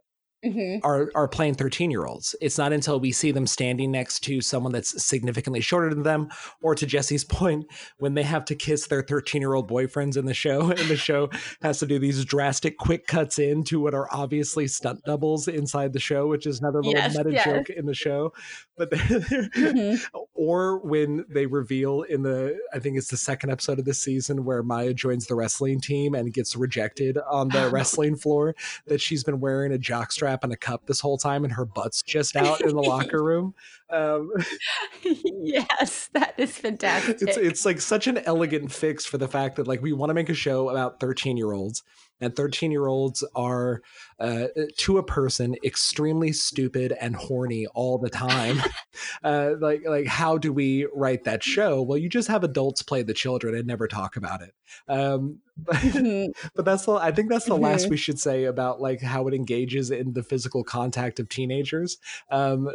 [0.45, 0.81] Mhm.
[0.83, 2.35] are are playing 13 year olds.
[2.41, 6.29] It's not until we see them standing next to someone that's significantly shorter than them,
[6.61, 7.65] or to Jesse's point,
[7.97, 10.95] when they have to kiss their 13 year old boyfriends in the show, and the
[10.95, 11.29] show
[11.63, 15.99] has to do these drastic quick cuts into what are obviously stunt doubles inside the
[15.99, 17.43] show, which is another little Yes, meta yes.
[17.45, 18.31] joke in the show.
[18.77, 19.99] But Mhm.
[20.35, 24.45] or when they reveal in the I think it's the second episode of this season
[24.45, 28.53] where Maya joins the wrestling team and gets rejected on the wrestling floor
[28.85, 32.01] that she's been wearing a jockstrap and a cup this whole time and her butt's
[32.01, 33.53] just out in the locker room.
[33.89, 34.31] Um,
[35.03, 37.21] yes, that is fantastic.
[37.21, 40.13] it's it's like such an elegant fix for the fact that like we want to
[40.13, 41.83] make a show about 13 year olds
[42.19, 43.81] and 13 year olds are
[44.19, 44.47] uh,
[44.77, 48.61] to a person extremely stupid and horny all the time
[49.23, 53.03] uh, like like how do we write that show well you just have adults play
[53.03, 54.53] the children and never talk about it
[54.87, 56.27] um, Mhm.
[56.55, 57.91] but that's the i think that's the last Mhm.
[57.91, 61.97] we should say about like how it engages in the physical contact of teenagers
[62.29, 62.69] um,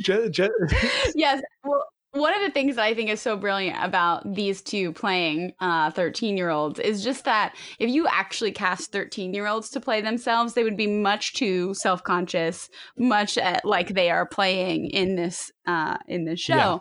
[0.00, 0.68] ju- ju-
[1.14, 1.42] yes.
[1.64, 1.84] Well,
[2.14, 6.36] one of the things that I think is so brilliant about these two playing 13
[6.36, 10.54] year olds is just that if you actually cast 13 year olds to play themselves,
[10.54, 15.50] they would be much too self conscious, much uh, like they are playing in this
[15.66, 16.54] uh, in this show.
[16.54, 16.78] Yeah.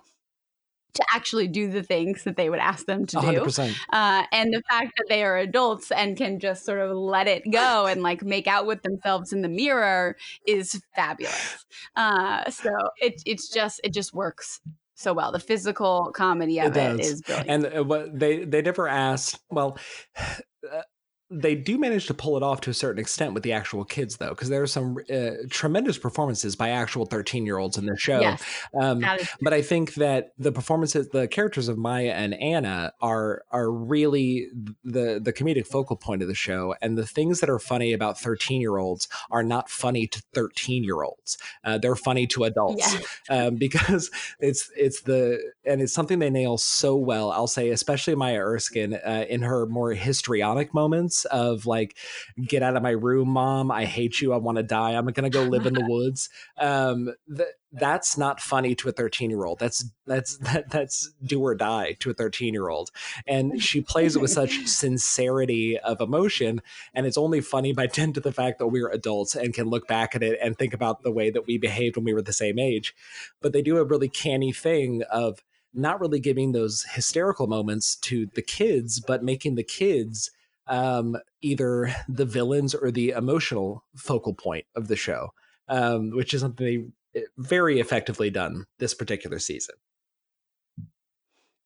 [0.95, 3.25] To actually do the things that they would ask them to do.
[3.41, 7.27] 100% Uh, and the fact that they are adults and can just sort of let
[7.27, 11.65] it go and like make out with themselves in the mirror is fabulous.
[11.95, 12.69] Uh, so
[13.01, 14.61] it it's just it just works
[14.95, 15.31] so well.
[15.31, 17.49] The physical comedy of It it is brilliant.
[17.49, 19.77] and uh, what they they never asked well
[20.17, 20.81] uh,
[21.41, 24.17] they do manage to pull it off to a certain extent with the actual kids
[24.17, 27.97] though because there are some uh, tremendous performances by actual 13 year olds in the
[27.97, 28.43] show yes,
[28.79, 29.03] um,
[29.41, 34.47] but I think that the performances, the characters of Maya and Anna are are really
[34.83, 38.19] the the comedic focal point of the show, and the things that are funny about
[38.19, 41.37] thirteen year olds are not funny to thirteen year olds.
[41.63, 43.19] Uh, they're funny to adults yes.
[43.29, 47.31] um, because it's it's the and it's something they nail so well.
[47.31, 51.97] I'll say, especially Maya Erskine uh, in her more histrionic moments of like,
[52.41, 53.71] "Get out of my room, mom!
[53.71, 54.33] I hate you!
[54.33, 54.91] I want to die!
[54.91, 59.29] I'm gonna go live in the woods." Um, th- that's not funny to a 13
[59.29, 59.59] year old.
[59.59, 62.91] That's that's that, that's do or die to a 13 year old,
[63.27, 66.61] and she plays it with such sincerity of emotion
[66.93, 69.87] and it's only funny by dint of the fact that we're adults and can look
[69.87, 72.33] back at it and think about the way that we behaved when we were the
[72.33, 72.95] same age
[73.41, 75.39] but they do a really canny thing of
[75.73, 80.31] not really giving those hysterical moments to the kids but making the kids
[80.67, 85.29] um, either the villains or the emotional focal point of the show
[85.67, 89.75] um, which is something they eh, very effectively done this particular season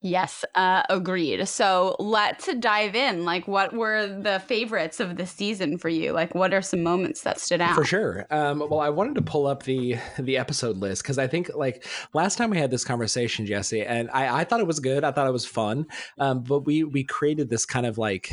[0.01, 1.47] Yes, uh, agreed.
[1.47, 3.25] So let's dive in.
[3.25, 6.11] Like, what were the favorites of the season for you?
[6.11, 7.73] Like, what are some moments that stood out?
[7.73, 8.27] For sure.
[8.29, 11.87] Um, well, I wanted to pull up the the episode list because I think like
[12.13, 15.03] last time we had this conversation, Jesse, and I, I thought it was good.
[15.03, 15.87] I thought it was fun.
[16.19, 18.31] Um, but we we created this kind of like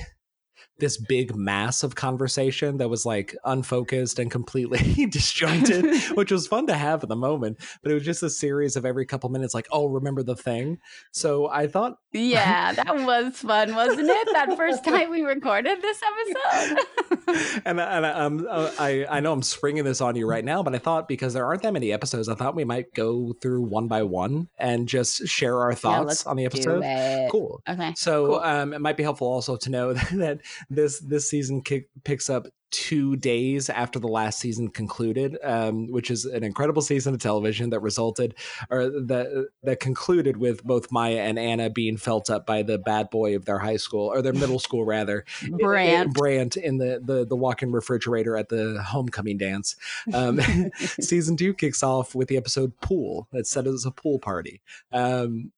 [0.78, 6.66] this big mass of conversation that was like unfocused and completely disjointed, which was fun
[6.66, 7.58] to have at the moment.
[7.82, 10.78] But it was just a series of every couple minutes, like, oh, remember the thing.
[11.12, 14.28] So I thought Yeah, that was fun, wasn't it?
[14.32, 17.13] That first time we recorded this episode.
[17.64, 20.74] and and um, uh, I I know I'm springing this on you right now, but
[20.74, 23.88] I thought because there aren't that many episodes, I thought we might go through one
[23.88, 26.82] by one and just share our thoughts let's on the episode.
[27.30, 27.60] Cool.
[27.68, 27.92] Okay.
[27.96, 28.40] So Cool.
[28.40, 32.46] um, it might be helpful also to know that this this season kick, picks up
[32.74, 37.70] two days after the last season concluded, um, which is an incredible season of television
[37.70, 38.34] that resulted
[38.68, 43.10] or that that concluded with both Maya and Anna being felt up by the bad
[43.10, 45.24] boy of their high school or their middle school rather,
[45.60, 46.12] Brant.
[46.12, 49.76] Brant in the the the walk-in refrigerator at the homecoming dance.
[50.12, 50.40] Um,
[51.00, 54.60] season two kicks off with the episode "Pool." That's set as a pool party.
[54.92, 55.52] Um,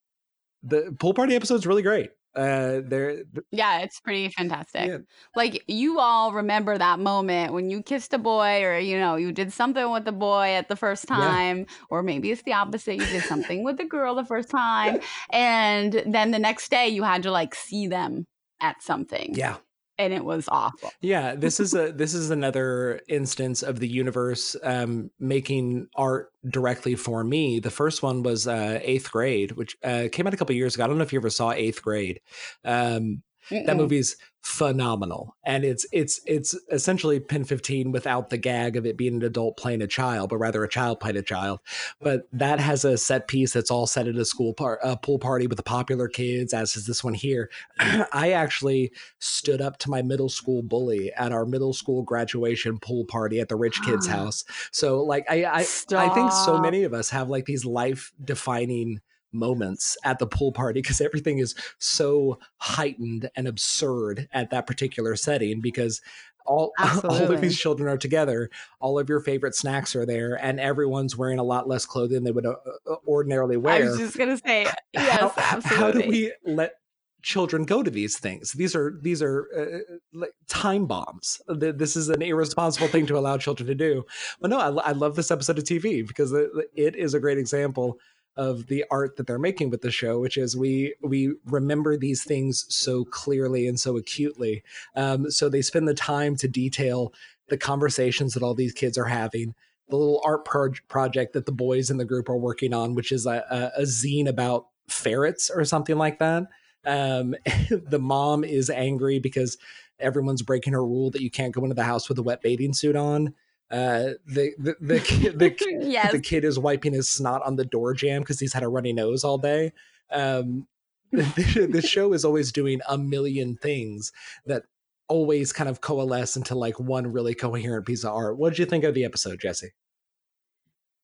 [0.62, 2.10] the pool party episode is really great.
[2.36, 4.86] Uh, there, Yeah, it's pretty fantastic.
[4.86, 4.98] Yeah.
[5.34, 9.32] Like you all remember that moment when you kissed a boy or you know, you
[9.32, 11.16] did something with the boy at the first Yeah.
[11.16, 15.00] time or maybe it's the opposite, you did something with the girl the first time
[15.30, 18.26] and then the next day you had to like see them
[18.60, 19.56] at something yeah,
[19.98, 20.90] and it was awful.
[21.00, 21.34] yeah.
[21.34, 27.24] This is a this is another instance of the universe um, making art directly for
[27.24, 27.60] me.
[27.60, 30.84] The first one was uh, eighth grade, which uh, came out a couple years ago.
[30.84, 32.20] I don't know if you ever saw eighth grade.
[32.64, 33.22] Um,
[33.64, 33.76] that Mm-mm.
[33.76, 35.36] movie's phenomenal.
[35.44, 39.82] And it's it's it's essentially Pen15 without the gag of it being an adult playing
[39.82, 41.58] a child but rather a child playing a child.
[42.00, 45.18] But that has a set piece that's all set at a school par- a pool
[45.18, 47.50] party with the popular kids as is this one here.
[48.12, 53.04] I actually stood up to my middle school bully at our middle school graduation pool
[53.04, 54.44] party at the rich kids house.
[54.70, 55.60] So like i i,
[55.96, 59.00] I think so many of us have like these life defining
[59.32, 65.16] moments at the pool party because everything is so heightened and absurd at that particular
[65.16, 66.00] setting because
[66.46, 66.72] all,
[67.04, 71.16] all of these children are together all of your favorite snacks are there and everyone's
[71.16, 72.54] wearing a lot less clothing than they would uh,
[72.90, 75.76] uh, ordinarily wear I was just gonna say yes, how, absolutely.
[75.76, 76.74] how do we let
[77.22, 78.52] children go to these things?
[78.52, 83.36] These are these are uh, like time bombs this is an irresponsible thing to allow
[83.36, 84.04] children to do.
[84.40, 87.38] But no i, I love this episode of tv because it, it is a great
[87.38, 87.98] example
[88.36, 92.24] of the art that they're making with the show which is we we remember these
[92.24, 94.62] things so clearly and so acutely.
[94.94, 97.12] Um, so they spend the time to detail
[97.48, 99.54] the conversations that all these kids are having
[99.88, 103.12] the little art pro- project that the boys in the group are working on which
[103.12, 106.44] is a, a, a zine about ferrets or something like that.
[106.84, 107.34] Um,
[107.70, 109.56] the mom is angry because
[109.98, 112.74] everyone's breaking her rule that you can't go into the house with a wet bathing
[112.74, 113.34] suit on
[113.70, 116.12] uh, the the the, kid, the, kid- yes.
[116.12, 118.92] the kid is wiping his snot on the door jam because he's had a runny
[118.92, 119.72] nose all day.
[120.10, 120.66] Um,
[121.12, 124.12] the, the show is always doing a million things
[124.46, 124.64] that
[125.08, 128.36] always kind of coalesce into like one really coherent piece of art.
[128.36, 129.72] What did you think of the episode, Jesse?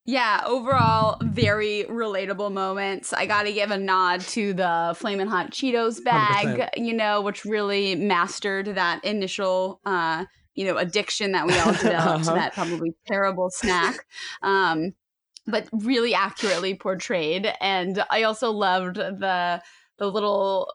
[0.04, 3.12] Yeah, overall, very relatable moments.
[3.12, 6.84] I got to give a nod to the Flamin' Hot Cheetos bag, 100%.
[6.84, 12.24] you know, which really mastered that initial, uh, you know, addiction that we all developed
[12.24, 12.34] to Uh-huh.
[12.34, 14.06] that probably terrible snack.
[14.42, 14.94] Um,
[15.46, 19.62] but really accurately portrayed, and I also loved the
[19.98, 20.72] the little.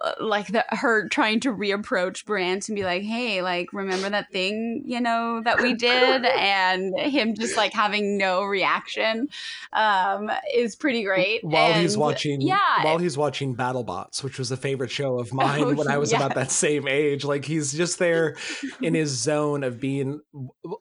[0.00, 4.30] Uh, like the her trying to reapproach Brant and be like, "Hey, like remember that
[4.32, 9.28] thing, you know, that we did?" and him just like having no reaction
[9.72, 11.44] um is pretty great.
[11.44, 15.62] While he's watching, yeah, while he's watching BattleBots, which was a favorite show of mine
[15.64, 17.24] Oh, when I was about that same age.
[17.24, 18.36] Like he's just there
[18.80, 20.20] in his zone of being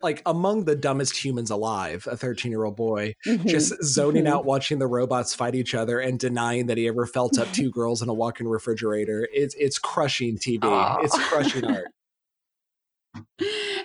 [0.01, 3.45] like among the dumbest humans alive, a 13 year old boy, mhm.
[3.45, 4.29] just zoning Mhm.
[4.29, 7.71] out watching the robots fight each other and denying that he ever felt up two
[7.71, 9.00] girls in a walk-in refrigerator.
[9.09, 10.63] It's it's crushing TV.
[10.63, 10.97] Aw.
[11.01, 11.87] It's crushing art.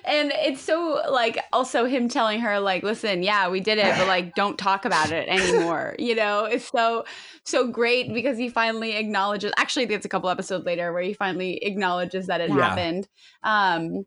[0.05, 4.07] and it's so like also him telling her like listen yeah we did it but
[4.07, 7.05] like don't talk about it anymore you know it's so
[7.45, 11.57] so great because he finally acknowledges actually it's a couple episodes later where he finally
[11.65, 12.55] acknowledges that it Yeah.
[12.55, 13.09] happened
[13.43, 14.05] um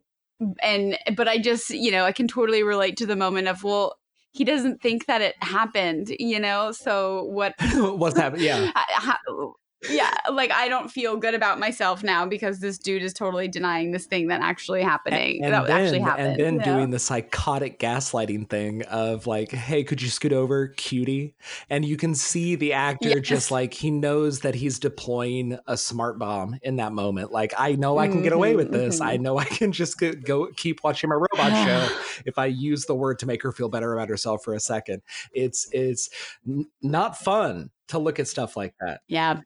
[0.62, 3.98] and but i just you know i can totally relate to the moment of well
[4.32, 8.46] he doesn't think that it happened you know so what What's happening?
[8.46, 8.70] Yeah.
[8.74, 9.54] How-
[9.88, 13.92] yeah, like I don't feel good about myself now because this dude is totally denying
[13.92, 15.42] this thing that actually happening.
[15.42, 16.26] and that then, actually happened.
[16.28, 16.64] and then know?
[16.64, 21.34] doing the psychotic gaslighting thing of like, hey, could you scoot over, cutie?
[21.70, 26.18] And you can see the actor just like he knows that he's deploying a smart
[26.18, 27.32] bomb in that moment.
[27.32, 29.00] Like, I know I can get away with Mhm, this.
[29.00, 32.84] I know I can just go, go keep watching my robot show if I use
[32.84, 35.00] the word to make her feel better about herself for a second.
[35.32, 36.10] It's it's
[36.46, 39.00] n- not fun to look at stuff like that.
[39.08, 39.40] Yeah.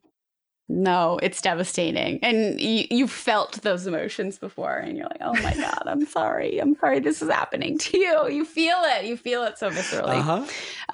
[0.68, 2.18] No, it's devastating.
[2.22, 6.58] And you, you've felt those emotions before, and you're like, oh my God, I'm sorry.
[6.58, 8.28] I'm sorry this is happening to you.
[8.28, 9.04] You feel it.
[9.04, 10.20] You feel it so viscerally.
[10.20, 10.46] Uh-huh.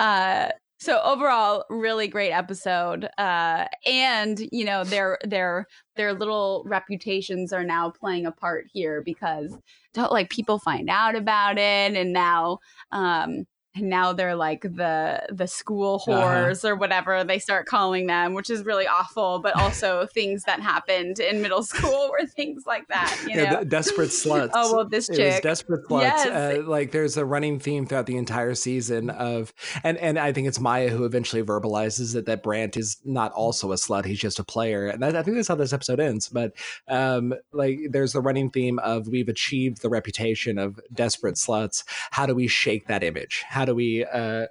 [0.02, 3.06] Uh, so overall, really great episode.
[3.18, 9.02] Uh, and you know their their their little reputations are now playing a part here
[9.04, 9.54] because
[9.94, 12.58] like people find out about it, and now
[12.92, 16.20] um, and now they're like the the school Uh-huh.
[16.20, 19.38] whores or whatever they start calling them, which is really awful.
[19.40, 23.16] But also things that happened in middle school were things like that.
[23.28, 23.42] You know.
[23.42, 24.50] Yeah, desperate sluts.
[24.54, 25.42] Oh, well, this chick.
[25.42, 26.02] desperate sluts.
[26.02, 26.26] Yes.
[26.26, 29.52] Uh, like there's a running theme throughout the entire season of,
[29.84, 33.72] and and I think it's Maya who eventually verbalizes it that Brant is not also
[33.72, 36.28] a slut; he's just a player, and that, I think that's how this episode ends.
[36.28, 36.52] But
[36.88, 41.84] um, like there's the running theme of we've achieved the reputation of desperate sluts.
[42.10, 43.44] How do we shake that image?
[43.48, 44.46] How do we uh,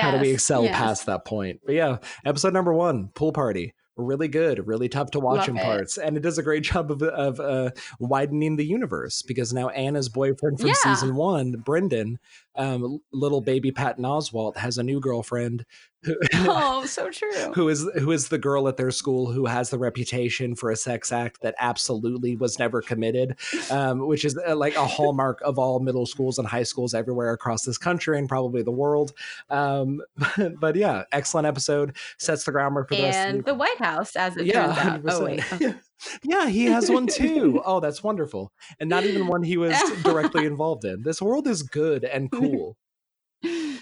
[0.00, 0.76] how do we excel yes.
[0.76, 1.60] past that point?
[1.64, 3.74] But yeah, episode number one, pool party.
[3.96, 5.62] really good, really tough to watch Love in it.
[5.64, 9.68] parts, and it does a great job of of uh, widening the universe because now
[9.70, 10.74] Anna's boyfriend from Yeah.
[10.74, 12.18] season one, Brendan,
[12.58, 15.64] um, little baby Patton Oswalt, has a new girlfriend.
[16.04, 17.52] Who, oh, so true.
[17.54, 20.76] who is who is the girl at their school who has the reputation for a
[20.76, 23.36] sex act that absolutely was never committed,
[23.70, 27.32] um, which is uh, like a hallmark of all middle schools and high schools everywhere
[27.32, 29.12] across this country and probably the world.
[29.50, 33.54] Um, but, but yeah, excellent episode sets the groundwork for the rest of And the
[33.54, 35.00] White House, as it yeah, turns out.
[35.14, 35.24] Oh 100%.
[35.24, 35.44] wait.
[35.60, 35.72] yeah.
[36.22, 37.62] Yeah, he has one too.
[37.68, 38.52] Oh, that's wonderful.
[38.80, 41.02] And not even one he was directly involved in.
[41.02, 42.76] This world is good and cool.
[43.42, 43.78] oh,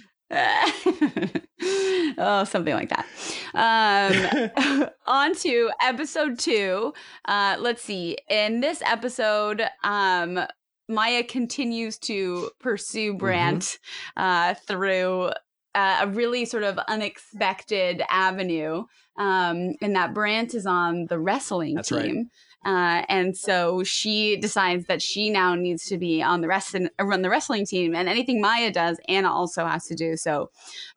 [2.44, 3.06] something like that.
[3.54, 6.92] Um, on to episode two.
[7.26, 8.16] Uh, let's see.
[8.28, 10.40] In this episode, um,
[10.88, 13.76] Maya continues to pursue Mm-hmm.
[14.16, 15.30] Uh, through
[15.76, 18.84] uh, a really sort of unexpected avenue.
[19.18, 22.04] Um, and that Brandt is on the wrestling That's right.
[22.04, 22.30] team.
[22.64, 27.22] Uh, and so she decides that she now needs to be on the rest run
[27.22, 30.16] the wrestling team, and anything Maya does, Anna also has to do.
[30.16, 30.50] So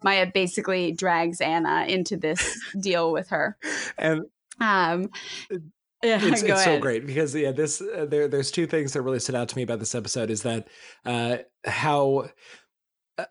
[0.03, 3.55] Maya basically drags Anna into this deal with her.
[3.99, 4.23] And
[4.59, 5.09] Um,
[6.03, 9.19] yeah, it's, it's so great because yeah this uh, there there's two things that really
[9.19, 10.67] stood out to me about this episode is that
[11.05, 12.29] uh how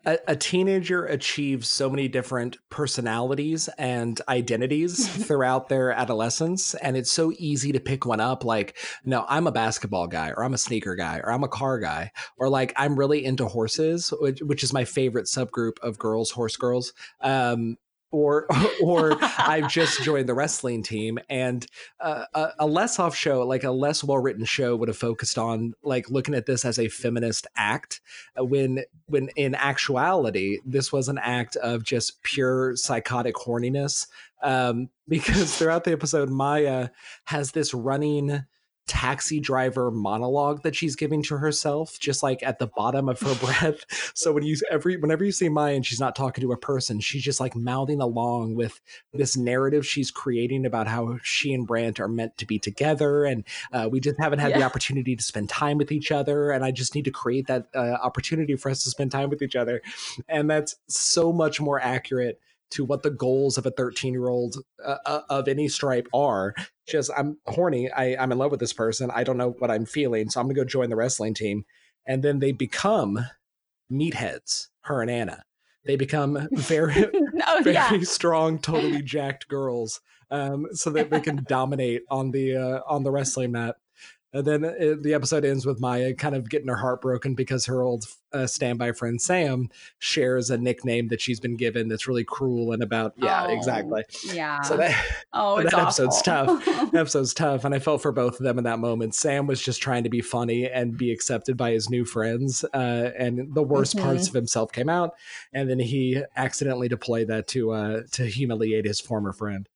[0.05, 7.11] a, a teenager achieves so many different personalities and identities throughout their adolescence and it's
[7.11, 10.57] so easy to pick one up like no i'm a basketball guy or i'm a
[10.57, 14.63] sneaker guy or i'm a car guy or like i'm really into horses which, which
[14.63, 16.93] is my favorite subgroup of girls horse girls.
[17.21, 17.77] Um
[18.11, 18.47] or
[18.81, 21.65] or I've just joined the wrestling team, and
[21.99, 25.37] uh, a, a less off show, like a less well written show, would have focused
[25.37, 28.01] on like looking at this as a feminist act.
[28.39, 34.07] uh, When when in actuality, this was an act of just pure psychotic horniness.
[34.41, 36.89] Um, because throughout the episode, Maya
[37.25, 38.45] has this running
[38.89, 43.35] taxi driver monologue that she's giving to herself just like at the bottom of her
[43.45, 43.85] breath.
[44.15, 46.99] So when you every whenever you see maya and she's not talking to a person
[46.99, 48.81] she's just like mouthing along with
[49.13, 53.23] this narrative she's creating about how she and Brandt are meant to be together.
[53.25, 56.51] And uh, we just haven't had the opportunity to spend time with each other.
[56.51, 59.41] And i just need to create that uh, opportunity for us to spend time with
[59.41, 59.81] each other.
[60.27, 62.39] And that's so much more accurate
[62.71, 66.53] to what the goals of a 13 year old uh, uh, of any stripe are.
[66.87, 67.91] Just i'm horny.
[67.91, 69.11] I, i'm in love with this person.
[69.13, 71.65] I don't know what i'm feeling so i'm gonna go join the wrestling team.
[72.05, 73.19] And then they become
[73.91, 75.43] meatheads her and anna.
[75.85, 77.05] They become very
[77.47, 80.01] oh very yeah, strong totally jacked girls
[80.31, 83.77] um, so that they can dominate on the uh, on the wrestling mat
[84.33, 87.65] and then it, the episode ends with Maya kind of getting her heart broken because
[87.65, 92.23] her old uh, standby friend Sam shares a nickname that she's been given that's really
[92.23, 94.03] cruel and about yeah Oh, exactly.
[94.33, 94.61] yeah.
[94.61, 96.63] So that oh, that it's episode's tough.
[96.65, 99.15] that episode's tough, and I felt for both of them in that moment.
[99.15, 103.11] Sam was just trying to be funny and be accepted by his new friends, uh,
[103.17, 105.15] and the worst parts of himself came out,
[105.53, 109.67] and then he accidentally deployed that to uh, to humiliate his former friend.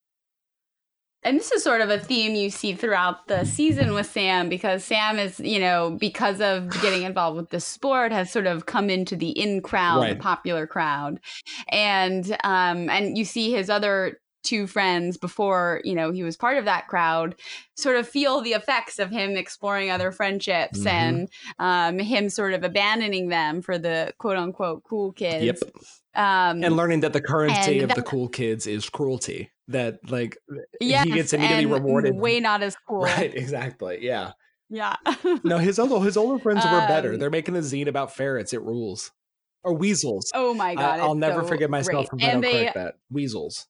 [1.26, 4.84] And this is sort of a theme you see throughout the season with Sam because
[4.84, 8.90] Sam is, you know, because of getting involved with the sport, has sort of come
[8.90, 10.10] into the in crowd, Right.
[10.18, 11.20] the popular crowd,
[11.70, 16.58] and um, and you see his other two friends before you know he was part
[16.58, 17.34] of that crowd
[17.78, 20.86] sort of feel the effects of him exploring other friendships Mhm.
[20.88, 25.60] and um, him sort of abandoning them for the quote unquote cool kids Yep,
[26.16, 29.50] um, and learning that the currency of the cool kids is cruelty.
[29.70, 30.38] That like
[30.82, 32.16] yes, he gets immediately rewarded.
[32.16, 34.00] way not as cool Right, exactly.
[34.02, 34.34] Yeah.
[34.70, 34.96] yeah
[35.44, 37.14] No, his other his older friends were better.
[37.14, 38.52] Um, They're making a zine about ferrets.
[38.54, 39.12] It rules.
[39.64, 40.30] Or weasels.
[40.36, 41.00] Oh my god!
[41.00, 42.22] I, will never so forgive myself great.
[42.24, 42.96] if I don't And they, correct that.
[43.10, 43.68] Weasels.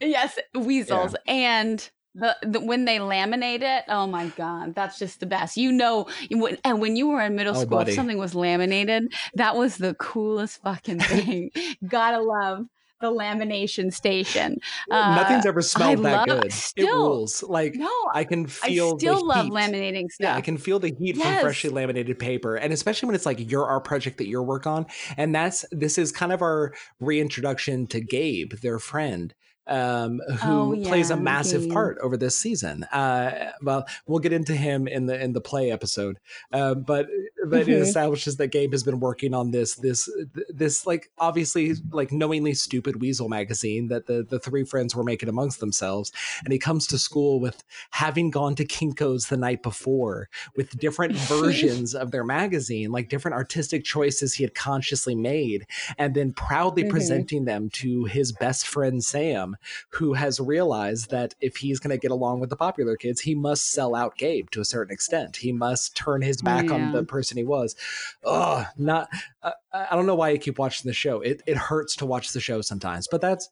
[0.00, 3.84] yes, weasels, and the, the when they laminate it.
[3.86, 5.56] Oh my god, that's just the best.
[5.56, 7.92] You know, when- and when you were in middle Oh, school, buddy.
[7.92, 11.50] if something was laminated, that was the coolest fucking thing.
[11.86, 12.66] Gotta love
[13.00, 14.58] the lamination station.
[14.90, 16.52] Uh, Nothing's ever smelled that love- good.
[16.76, 17.42] it rules.
[17.42, 18.94] Like no, I can feel.
[18.94, 19.52] I still the love heat.
[19.52, 20.36] laminating Yeah, stuff.
[20.36, 23.66] I can feel the heat from freshly laminated paper, and especially when it's like you're
[23.66, 24.86] our project that you're work on,
[25.16, 29.34] and that's this is kind of our reintroduction to Gabe, their friend,
[29.66, 31.72] um, who Oh, plays a massive Gabe.
[31.72, 32.84] part over this season.
[32.84, 36.18] Uh, well, we'll get into him in the in the play episode,
[36.52, 37.06] uh, but
[37.50, 37.82] but it Mhm.
[37.82, 40.08] establishes that Gabe has been working on this this
[40.48, 45.28] this like obviously like knowingly stupid weasel magazine that the the three friends were making
[45.28, 46.12] amongst themselves
[46.44, 51.14] and he comes to school with having gone to Kinko's the night before with different
[51.28, 55.66] versions of their magazine like different artistic choices he had consciously made
[55.98, 56.90] and then proudly Mhm.
[56.90, 59.56] presenting them to his best friend Sam
[59.90, 63.34] who has realized that if he's going to get along with the popular kids he
[63.34, 67.02] must sell out Gabe to a certain extent he must turn his back on the
[67.04, 67.76] person he was
[68.24, 69.08] oh not
[69.42, 72.32] uh, i don't know why you keep watching the show it, it hurts to watch
[72.32, 73.48] the show sometimes but that's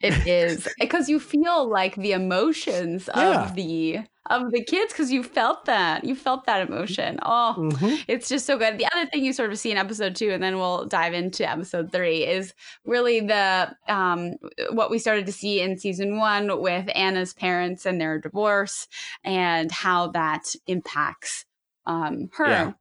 [0.00, 3.44] It is because you feel like the emotions Yeah.
[3.44, 4.00] of the
[4.30, 7.18] of the kids because you felt that you felt that emotion.
[7.22, 8.04] Oh, Mhm.
[8.08, 8.78] it's just so good.
[8.78, 11.46] The other thing you sort of see in episode two, and then we'll dive into
[11.46, 12.54] episode three, is
[12.86, 14.32] really the um,
[14.70, 18.88] what we started to see in season one with Anna's parents and their divorce,
[19.24, 21.44] and how that impacts
[21.86, 22.48] um, her.
[22.48, 22.72] Yeah.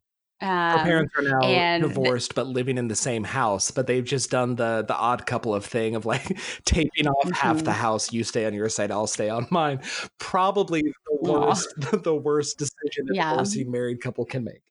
[0.43, 4.03] Her Um, parents are now and- divorced but living in the same house but they've
[4.03, 7.63] just done the the odd couple of thing of like taping off half Mhm.
[7.65, 9.79] the house you stay on your side i'll stay on mine.
[10.19, 11.73] Probably the worst
[12.03, 13.29] the worst decision a Yeah.
[13.31, 14.61] divorcing married couple can make.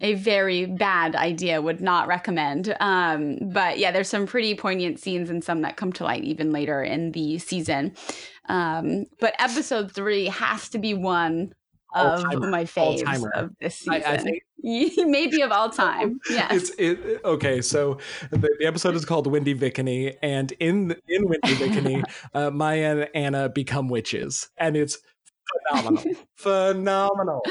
[0.00, 2.76] A very bad idea would not recommend.
[2.80, 6.52] Um but yeah there's some pretty poignant scenes and some that come to light even
[6.52, 7.94] later in the season.
[8.48, 11.52] Um but episode three has to be one
[11.96, 12.50] of All-timer.
[12.50, 13.30] my faves All-timer.
[13.34, 17.60] of this I- season I think- maybe of all time yes It's it okay.
[17.62, 17.98] So
[18.30, 22.02] the, the episode is called Windy Vickany, and in in Windy Vickany,
[22.34, 24.98] uh, Maya and Anna become witches, and it's
[25.70, 27.42] phenomenal, phenomenal.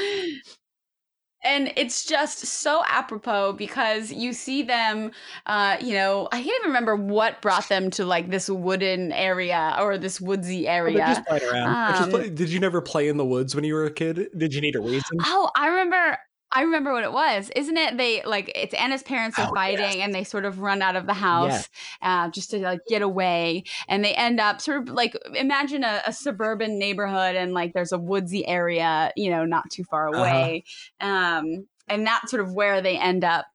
[1.44, 5.10] And it's just so apropos because you see them
[5.46, 9.76] uh you know i can't even remember what brought them to like this wooden area
[9.78, 11.72] or this woodsy They're area just playing around.
[11.72, 13.90] They're just Um, play- did you never play in the woods when you were a
[13.92, 14.28] kid?
[14.36, 15.18] Did you need a reason?
[15.24, 16.18] Oh, I remember.
[16.56, 17.50] I remember what it was.
[17.54, 17.96] Isn't it?
[17.98, 20.04] They like it's Anna's parents are Oh, fighting, yes.
[20.04, 21.68] and they sort of run out of the house Yes.
[22.00, 26.00] uh, just to like get away, and they end up sort of like imagine a,
[26.06, 30.18] a suburban neighborhood, and like there's a woodsy area, you know, not too far Uh-huh.
[30.18, 30.64] away,
[31.00, 33.46] um, and that's sort of where they end up.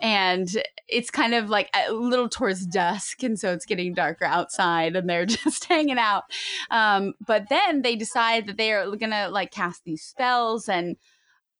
[0.00, 0.48] And
[0.88, 5.08] it's kind of like a little towards dusk, and so it's getting darker outside, and
[5.08, 6.24] they're just hanging out.
[6.70, 10.96] Um, but then they decide that they are gonna like cast these spells, and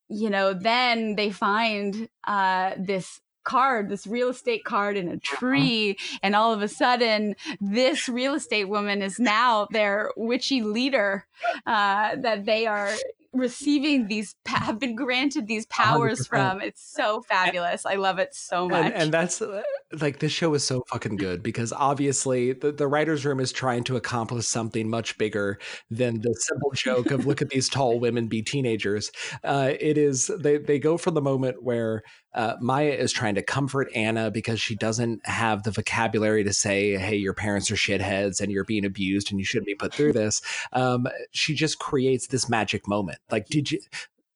[0.09, 5.97] you know, then they find uh, this card, this real estate card in a tree,
[6.21, 11.25] and all of a sudden, this real estate woman is now their witchy leader.
[11.65, 12.93] Uh, that they are
[13.33, 16.27] receiving these have been granted these powers 100%.
[16.27, 16.61] from.
[16.61, 17.85] It's so fabulous.
[17.85, 18.85] I love it so much.
[18.85, 19.61] And, and that's uh,
[19.99, 23.83] like this show is so fucking good because obviously the, the writer's room is trying
[23.85, 25.59] to accomplish something much bigger
[25.89, 29.11] than the simple joke of look at these tall women be teenagers.
[29.43, 32.03] Uh, it is they they go for the moment where
[32.33, 36.95] uh, Maya is trying to comfort Anna because she doesn't have the vocabulary to say,
[36.97, 40.13] "Hey, your parents are shitheads and you're being abused and you shouldn't be put through
[40.13, 40.41] this."
[40.73, 43.19] Um, she just creates this magic moment.
[43.31, 43.79] Like, did you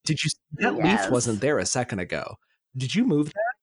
[0.05, 1.03] did you that Yes.
[1.03, 2.37] leaf wasn't there a second ago?
[2.75, 3.53] Did you move that?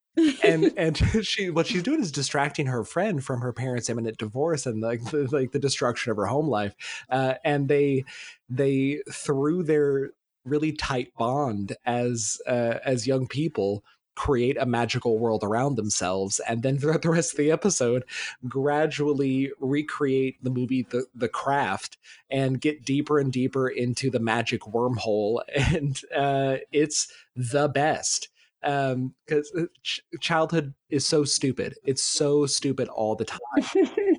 [0.44, 4.66] and and she what she's doing is distracting her friend from her parents' imminent divorce
[4.66, 6.74] and like the, like the destruction of her home life.
[7.08, 8.04] Uh, and they
[8.48, 10.10] they through their
[10.44, 13.84] really tight bond as uh, as young people
[14.20, 18.04] create a magical world around themselves and then throughout the rest of the episode
[18.46, 21.96] gradually recreate the movie the, the craft
[22.30, 25.40] and get deeper and deeper into the magic wormhole.
[25.70, 28.28] And uh, it's the best.
[28.62, 29.50] Um because
[29.82, 31.76] ch- childhood is so stupid.
[31.82, 33.40] It's so stupid all the time.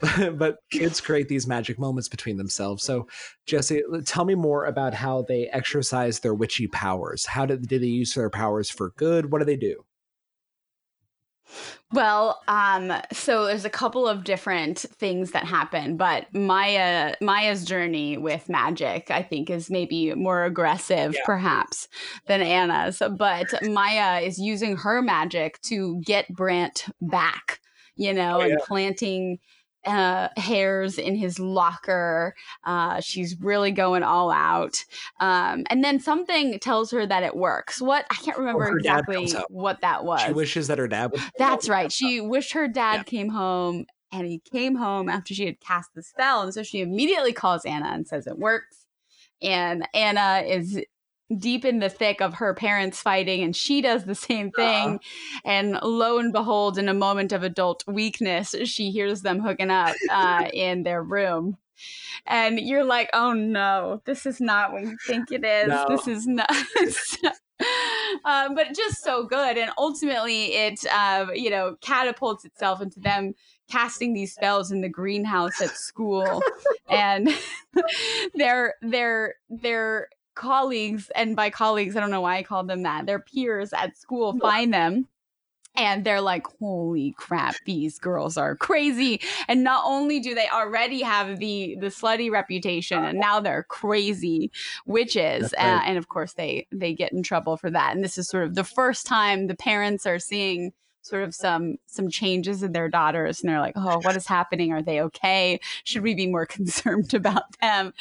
[0.38, 2.84] But kids create these magic moments between themselves.
[2.84, 3.08] So
[3.46, 7.28] jesse tell me more about how they exercise their witchy powers.
[7.28, 9.32] How did, do they use their powers for good?
[9.32, 9.86] What do they do
[11.92, 18.18] Well, um, so there's a couple of different things that happen, but Maya Maya's journey
[18.18, 21.20] with magic, I think, is maybe more aggressive, Yeah.
[21.26, 21.88] perhaps,
[22.28, 23.02] than Anna's.
[23.18, 27.60] But Maya is using her magic to get Brandt back,
[27.98, 29.40] you know, Oh, and planting
[29.86, 34.86] uh hairs in his locker uh she's really going all out
[35.20, 39.00] um and then something tells her that it works what i can't remember her dad
[39.08, 41.92] exactly what that was she wishes that her dad would that's right.
[41.92, 43.04] She wished her dad Yeah.
[43.04, 46.42] came home and he came home after she had cast the spell.
[46.42, 48.86] And so she immediately calls Anna and says it works.
[49.42, 50.80] And Anna is
[51.38, 55.00] deep in the thick of her parents fighting and she does the same thing.
[55.46, 59.96] And lo and behold, in a moment of adult weakness, she hears them hooking up
[60.10, 61.58] uh, in their room.
[62.26, 65.68] And you're like, oh no, this is not what you think it is.
[65.68, 65.86] No.
[65.90, 66.50] This is not.
[68.26, 69.58] um, but just so good.
[69.58, 73.34] And ultimately, it uh, you know catapults itself into them
[73.70, 76.42] casting these spells in the greenhouse at school,
[76.90, 77.30] and
[78.36, 83.06] their their their colleagues, and by colleagues, I don't know why I called them that.
[83.06, 85.08] Their peers at school find them
[85.76, 91.02] and they're like holy crap these girls are crazy and not only do they already
[91.02, 94.52] have the the slutty reputation and now they're crazy
[94.86, 95.66] witches Right.
[95.66, 98.44] uh, and of course they they get in trouble for that and this is sort
[98.44, 102.88] of the first time the parents are seeing sort of some some changes in their
[102.90, 106.46] daughters and they're like oh what is happening are they okay should we be more
[106.58, 107.94] concerned about them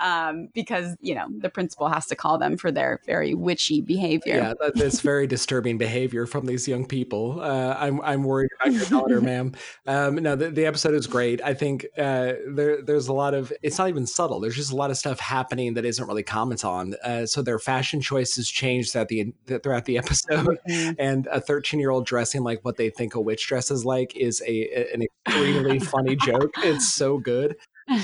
[0.00, 4.36] um, because you know the principal has to call them for their very witchy behavior
[4.36, 7.40] Yeah, that, that's very disturbing behavior from these young people.
[7.40, 9.52] Uh, I'm I'm worried about your daughter, ma'am.
[9.86, 11.42] Um, no, the, the episode is great.
[11.42, 14.40] I think uh, there there's a lot of it's not even subtle.
[14.40, 16.94] There's just a lot of stuff happening that isn't really commented on.
[17.04, 19.32] Uh, so their fashion choices change throughout the
[19.62, 20.96] throughout the episode, Mhm.
[20.98, 24.16] and a 13 year old dressing like what they think a witch dress is like
[24.16, 26.52] is a an extremely funny joke.
[26.62, 27.56] It's so good.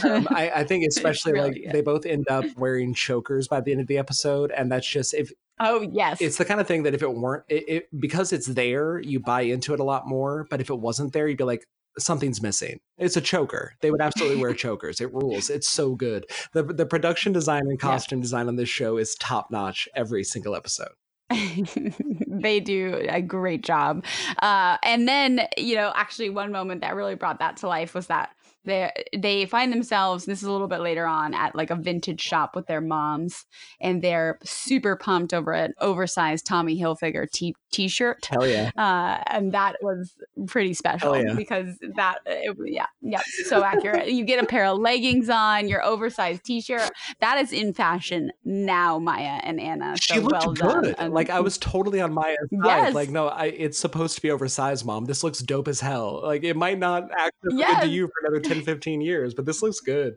[0.04, 1.72] Um, I, I think especially like brilliant.
[1.72, 5.14] they both end up wearing chokers by the end of the episode, and that's just
[5.14, 8.32] if oh yes it's the kind of thing that if it weren't it, it because
[8.32, 11.36] it's there you buy into it a lot more but if it wasn't there you'd
[11.36, 11.66] be like
[11.98, 16.24] something's missing it's a choker they would absolutely wear chokers it rules it's so good
[16.54, 17.76] the, the production design and Yeah.
[17.90, 20.88] costume design on this show is top notch every single episode
[22.26, 24.04] they do a great job.
[24.40, 28.06] Uh, and then, you know, actually, one moment that really brought that to life was
[28.08, 28.30] that
[28.64, 30.24] they they find themselves.
[30.24, 33.44] This is a little bit later on at like a vintage shop with their moms,
[33.80, 38.26] and they're super pumped over an oversized Tommy Hilfiger t t-shirt.
[38.30, 40.12] hell yeah Uh, and that was
[40.46, 41.34] pretty special yeah.
[41.34, 44.08] because that, it, yeah, yeah, so accurate.
[44.08, 46.90] you get a pair of leggings on, your oversized t-shirt.
[47.20, 49.96] That is in fashion now, Maya and Anna.
[49.96, 52.94] she so looked well good And- like i was totally on my side Yes.
[52.94, 56.44] like no I, it's supposed to be oversized mom this looks dope as hell like
[56.44, 59.62] it might not actually look good to you for another 10 15 years but this
[59.62, 60.16] looks good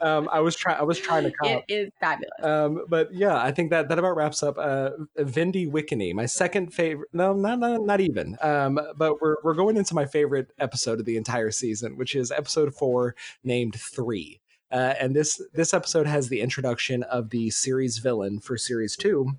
[0.00, 2.30] um i was trying i was trying to cop It is fabulous.
[2.42, 6.72] Um, but yeah, I think that that about wraps up uh, Vindy Wickney, my second
[6.72, 6.95] favorite.
[7.12, 8.36] No, not not, not even.
[8.40, 12.30] Um, but we're we're going into my favorite episode of the entire season, which is
[12.30, 14.40] episode four, named Three.
[14.70, 19.32] Uh, and this this episode has the introduction of the series villain for series two,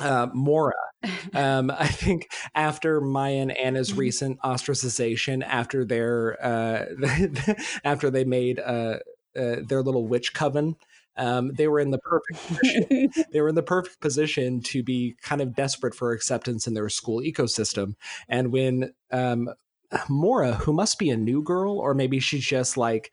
[0.00, 0.74] uh, Maura.
[1.32, 6.84] Um, I think after Maya and Anna's recent ostracization, after their uh,
[7.84, 8.98] after they made uh,
[9.36, 10.76] uh, their little witch coven,
[11.16, 13.10] um, they were in the perfect position.
[13.32, 16.88] they were in the perfect position to be kind of desperate for acceptance in their
[16.88, 17.94] school ecosystem.
[18.28, 19.48] And when um,
[20.08, 23.12] Maura, who must be a new girl, or maybe she's just like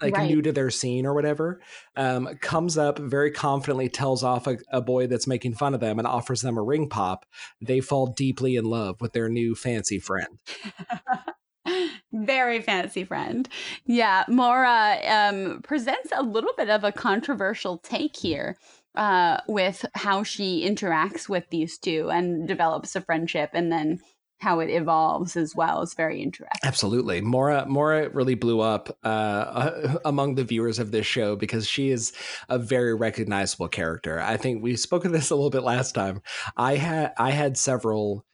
[0.00, 0.30] like Right.
[0.30, 1.60] new to their scene or whatever,
[1.94, 5.98] um, comes up very confidently, tells off a, a boy that's making fun of them,
[5.98, 7.24] and offers them a ring pop.
[7.60, 10.40] They fall deeply in love with their new fancy friend.
[12.12, 13.48] Very fancy friend.
[13.86, 18.58] Yeah, Maura um, presents a little bit of a controversial take here
[18.94, 24.00] uh, with how she interacts with these two and develops a friendship and then
[24.42, 26.58] how it evolves as well is very interesting.
[26.64, 27.20] Absolutely.
[27.20, 32.12] Maura Maura really blew up uh, among the viewers of this show because she is
[32.48, 34.20] a very recognizable character.
[34.20, 36.22] I think we spoke of this a little bit last time.
[36.56, 38.26] I had I had several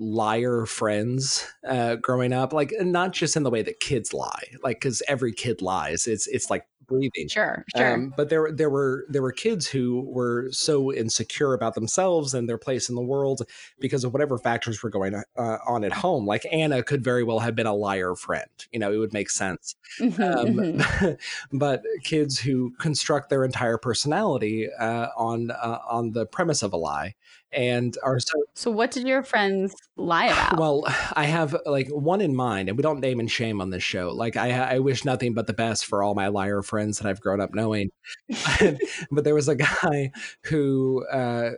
[0.00, 4.80] liar friends uh, growing up, like not just in the way that kids lie, like
[4.80, 6.06] because every kid lies.
[6.06, 7.28] It's it's like breathing.
[7.28, 7.94] Sure, sure.
[7.94, 12.48] Um, but there, there were there were kids who were so insecure about themselves and
[12.48, 13.42] their place in the world
[13.78, 16.26] because of whatever factors were going uh, on at home.
[16.26, 18.50] Like Anna could very well have been a liar friend.
[18.72, 19.76] You know, it would make sense.
[20.00, 21.02] Mhm, mhm.
[21.02, 21.16] Um,
[21.52, 26.76] but kids who construct their entire personality uh, on uh, on the premise of a
[26.76, 27.14] lie
[27.52, 30.58] and are so so, what did your friends lie about?
[30.58, 30.84] well,
[31.14, 34.10] I have like one in mind, and we don't name and shame on this show.
[34.10, 37.20] Like I, I wish nothing but the best for all my liar friends that I've
[37.20, 37.90] grown up knowing.
[39.10, 40.12] but there was a guy
[40.44, 41.50] who uh,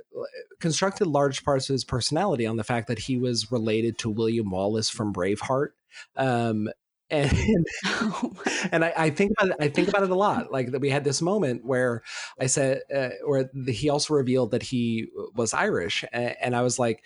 [0.60, 4.50] constructed large parts of his personality on the fact that he was related to William
[4.50, 5.68] Wallace from Braveheart.
[6.16, 6.68] Um,
[7.12, 8.32] and Oh
[8.72, 10.52] and I, I think about it, I think about it a lot.
[10.52, 12.02] Like that, we had this moment where
[12.40, 16.62] I said, uh, where the, he also revealed that he was Irish, and, and I
[16.62, 17.04] was like,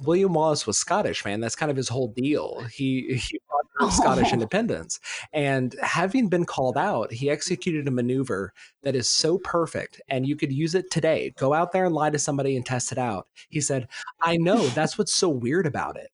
[0.00, 1.40] William Wallace was Scottish, man.
[1.40, 2.62] That's kind of his whole deal.
[2.72, 4.34] He he fought for Scottish Oh.
[4.34, 5.00] independence,
[5.32, 10.36] and having been called out, he executed a maneuver that is so perfect, and you
[10.36, 11.32] could use it today.
[11.38, 13.28] Go out there and lie to somebody and test it out.
[13.50, 13.88] He said,
[14.22, 16.10] "I know that's what's so weird about it."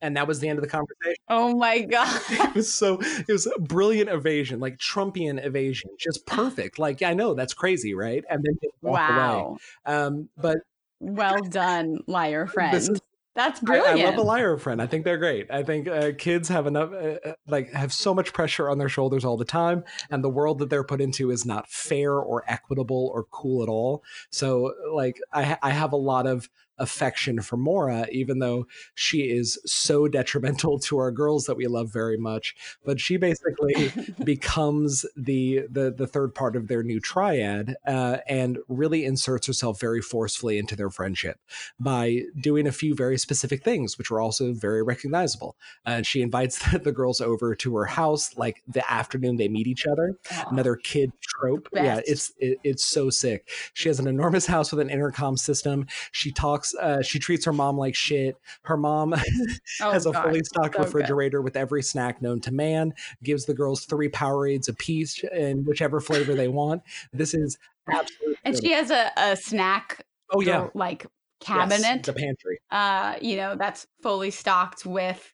[0.00, 2.20] And that was the end of the conversation oh my god!
[2.30, 7.14] it was so it was a brilliant evasion like trumpian evasion just perfect like i
[7.14, 9.58] know that's crazy right and then just walk away Wow.
[9.86, 10.58] um but
[11.00, 13.00] well done, liar friend.
[13.34, 14.00] That's I, brilliant.
[14.00, 14.82] I love a liar friend.
[14.82, 15.48] I think they're great.
[15.48, 18.88] I think uh, kids have enough, uh, uh, like, have so much pressure on their
[18.88, 22.42] shoulders all the time, and the world that they're put into is not fair or
[22.48, 24.02] equitable or cool at all.
[24.30, 29.58] So, like, I, I have a lot of affection for Maura, even though she is
[29.66, 32.54] so detrimental to our girls that we love very much.
[32.84, 33.92] But she basically
[34.24, 39.80] becomes the the the third part of their new triad, uh, and really inserts herself
[39.80, 41.38] very forcefully into their friendship
[41.80, 45.56] by doing a few very specific things, which are also very recognizable.
[45.84, 49.66] And she invites the, the girls over to her house, like the afternoon they meet
[49.66, 50.14] each other.
[50.50, 51.68] Another kid trope.
[51.72, 53.48] Yeah, it's it, it's so sick.
[53.74, 55.86] She has an enormous house with an intercom system.
[56.12, 56.67] She talks.
[56.74, 58.36] Uh, she treats her mom like shit.
[58.62, 59.14] Her mom
[59.82, 60.24] Oh, has a God.
[60.24, 60.86] fully stocked so good.
[60.86, 62.94] refrigerator with every snack known to man.
[63.22, 66.82] Gives the girls three Powerades apiece in whichever flavor they want.
[67.12, 67.58] This is
[67.90, 68.36] absolutely.
[68.44, 71.06] And she has a, a snack oh yeah, go- like
[71.40, 72.02] Yes, cabinet.
[72.02, 72.58] the pantry.
[72.70, 75.32] uh, you know, that's fully stocked with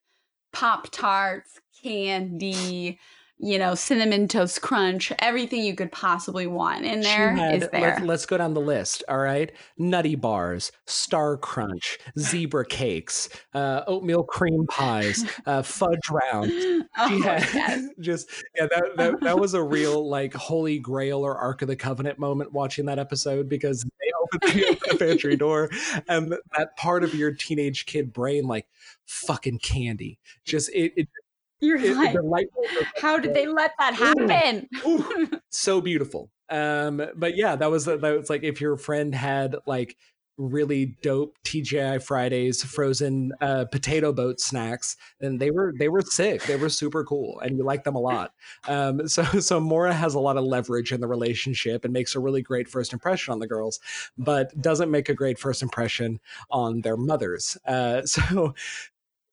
[0.52, 2.98] Pop Tarts, candy,
[3.38, 7.72] you know, cinnamon toast crunch, everything you could possibly want in She there is had-
[7.72, 7.98] there.
[8.00, 9.02] Let, us go down the list.
[9.08, 16.50] All right, nutty bars, Star Crunch, zebra cakes, uh, oatmeal cream pies, uh, fudge round.
[16.98, 17.88] oh, had yes.
[18.00, 21.76] just yeah, that, that that was a real like holy grail or Ark of the
[21.76, 25.70] Covenant moment watching that episode because they opened the, the pantry door
[26.08, 28.66] and that part of your teenage kid brain like
[29.06, 31.08] fucking candy just it, it,
[31.64, 34.68] You're it like, the light bulb goes how did they let that happen?
[34.86, 36.30] Ooh, so beautiful.
[36.50, 39.96] Um, but yeah, that was that was like if your friend had like
[40.36, 46.42] really dope TGI Fridays frozen uh, potato boat snacks, then they were they were sick.
[46.44, 48.32] They were super cool, and you liked them a lot.
[48.66, 52.20] Um, so so Maura has a lot of leverage in the relationship and makes a
[52.20, 53.80] really great first impression on the girls,
[54.18, 57.56] but doesn't make a great first impression on their mothers.
[57.66, 58.54] Uh, so.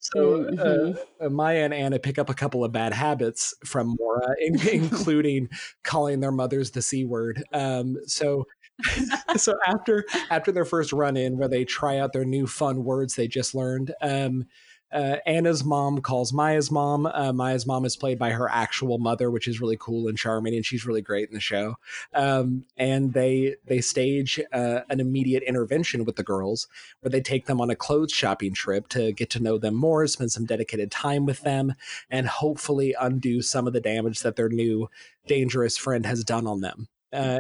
[0.02, 4.36] So uh, uh, Maya and Anna pick up a couple of bad habits from Maura,
[4.40, 5.48] in- including
[5.84, 7.44] calling their mothers the c word.
[7.54, 8.48] Um, so,
[9.38, 13.16] so after after their first run in, where they try out their new fun words
[13.16, 14.46] they just learned, um,
[14.92, 17.06] uh, Anna's mom calls Maya's mom.
[17.06, 20.56] Uh, Maya's mom is played by her actual mother, which is really cool and charming,
[20.56, 21.76] and she's really great in the show.
[22.14, 26.68] Um, and they they stage uh, an immediate intervention with the girls,
[27.02, 30.06] where they take them on a clothes shopping trip to get to know them more,
[30.08, 31.74] spend some dedicated time with them,
[32.10, 34.90] and hopefully undo some of the damage that their new
[35.28, 36.88] dangerous friend has done on them.
[37.14, 37.38] Uh,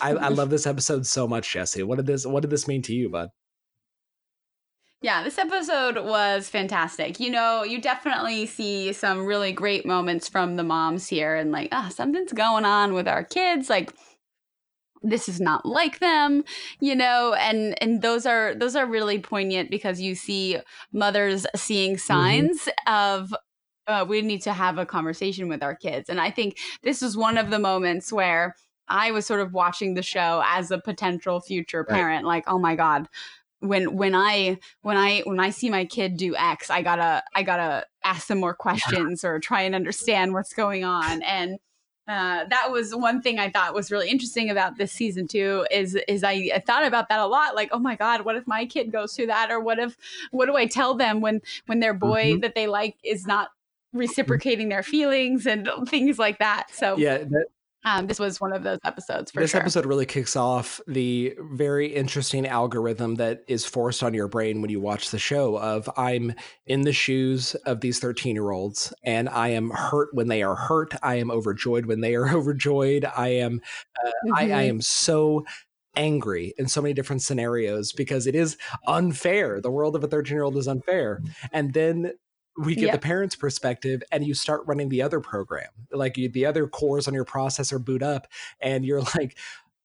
[0.00, 1.82] I, I love this episode so much, Jesse.
[1.82, 3.30] What did this What did this mean to you, bud?
[5.02, 7.18] Yeah, this episode was fantastic.
[7.20, 11.70] You know, you definitely see some really great moments from the moms here and like,
[11.72, 13.70] ah, something's going on with our kids.
[13.70, 13.94] Like
[15.02, 16.44] this is not like them,
[16.80, 20.58] you know, and and those are those are really poignant because you see
[20.92, 23.34] mothers seeing signs of
[23.86, 26.10] uh, we need to have a conversation with our kids.
[26.10, 28.54] And I think this is one of the moments where
[28.88, 32.08] I was sort of watching the show as a potential future Right.
[32.08, 33.08] parent, like, oh my God,
[33.60, 37.42] when when I when I when I see my kid do X, I gotta I
[37.42, 41.22] gotta ask them more questions or try and understand what's going on.
[41.22, 41.58] And
[42.08, 45.66] uh, that was one thing I thought was really interesting about this season too.
[45.70, 47.54] Is is I, I thought about that a lot.
[47.54, 49.96] Like, oh my god, what if my kid goes through that, or what if
[50.30, 53.50] what do I tell them when when their boy that they like is not
[53.92, 56.68] reciprocating their feelings and things like that.
[56.72, 57.46] So Yeah, that,
[57.84, 59.60] um, this was one of those episodes for this sure.
[59.60, 64.70] episode really kicks off the very interesting algorithm that is forced on your brain when
[64.70, 66.32] you watch the show of i'm
[66.66, 70.56] in the shoes of these 13 year olds and i am hurt when they are
[70.56, 73.60] hurt i am overjoyed when they are overjoyed i am
[74.04, 74.68] uh, I, I Mhm.
[74.68, 75.44] am so
[75.96, 78.56] angry in so many different scenarios because it is
[78.86, 81.20] unfair the world of a 13 year old is unfair
[81.52, 82.12] and then
[82.60, 82.92] we get Yep.
[82.92, 87.08] the parents perspective and you start running the other program like you, the other cores
[87.08, 88.26] on your processor boot up
[88.60, 89.36] and you're like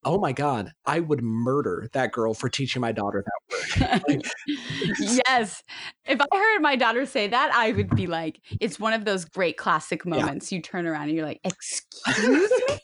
[0.06, 4.26] oh my god i would murder that girl for teaching my daughter that word Like,
[5.00, 5.62] yes.
[6.06, 9.24] If I heard my daughter say that, I would be like, it's one of those
[9.24, 10.52] great classic moments.
[10.52, 12.78] You turn around and you're like, excuse me?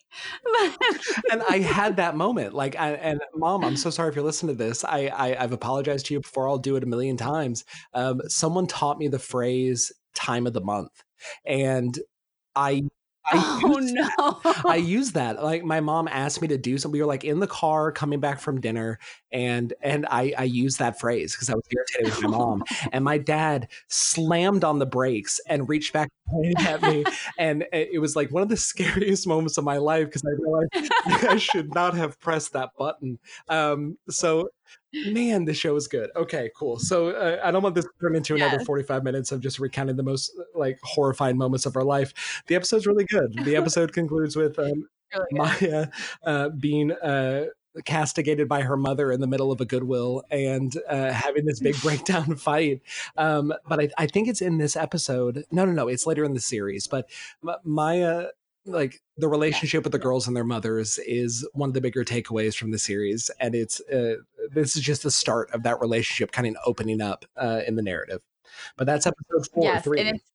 [1.32, 4.54] and i had that moment like I, and mom i'm so sorry if you're listening
[4.54, 7.64] to this I, I i've apologized to you before i'll do it a million times
[7.94, 11.02] um someone taught me the phrase time of the month
[11.46, 11.98] and
[12.54, 12.82] i
[13.26, 14.70] I oh no.
[14.70, 15.42] I use that.
[15.42, 16.92] Like my mom asked me to do something.
[16.92, 18.98] We were like in the car coming back from dinner,
[19.30, 22.64] and and I I used that phrase because I was irritated with my mom.
[22.92, 27.04] And my dad slammed on the brakes and reached back and at me,
[27.38, 30.30] and it it was like one of the scariest moments of my life because I
[30.40, 33.18] realized I should not have pressed that button.
[33.48, 34.48] Um, so
[34.92, 36.10] Man, the show is good.
[36.16, 36.78] Okay, cool.
[36.78, 39.96] So uh, I don't want this to turn into another 45 minutes of just recounting
[39.96, 42.42] the most like horrifying moments of our life.
[42.46, 43.32] The episode's really good.
[43.44, 45.26] The episode concludes with um, Really.
[45.32, 45.88] Maya
[46.24, 47.46] uh, being uh,
[47.84, 51.76] castigated by her mother in the middle of a Goodwill and uh, having this big
[51.82, 52.82] breakdown fight.
[53.16, 55.44] Um, but I, I think it's in this episode.
[55.50, 55.88] No, no, no.
[55.88, 56.86] It's later in the series.
[56.86, 57.08] But
[57.64, 58.28] Maya,
[58.66, 62.56] like the relationship with the girls and their mothers, is one of the bigger takeaways
[62.56, 63.30] from the series.
[63.40, 64.16] And it's uh,
[64.52, 67.82] this is just the start of that relationship kind of opening up uh, in the
[67.82, 68.20] narrative.
[68.76, 69.64] But that's episode four.
[69.64, 70.00] yes, three.
[70.00, 70.31] and it's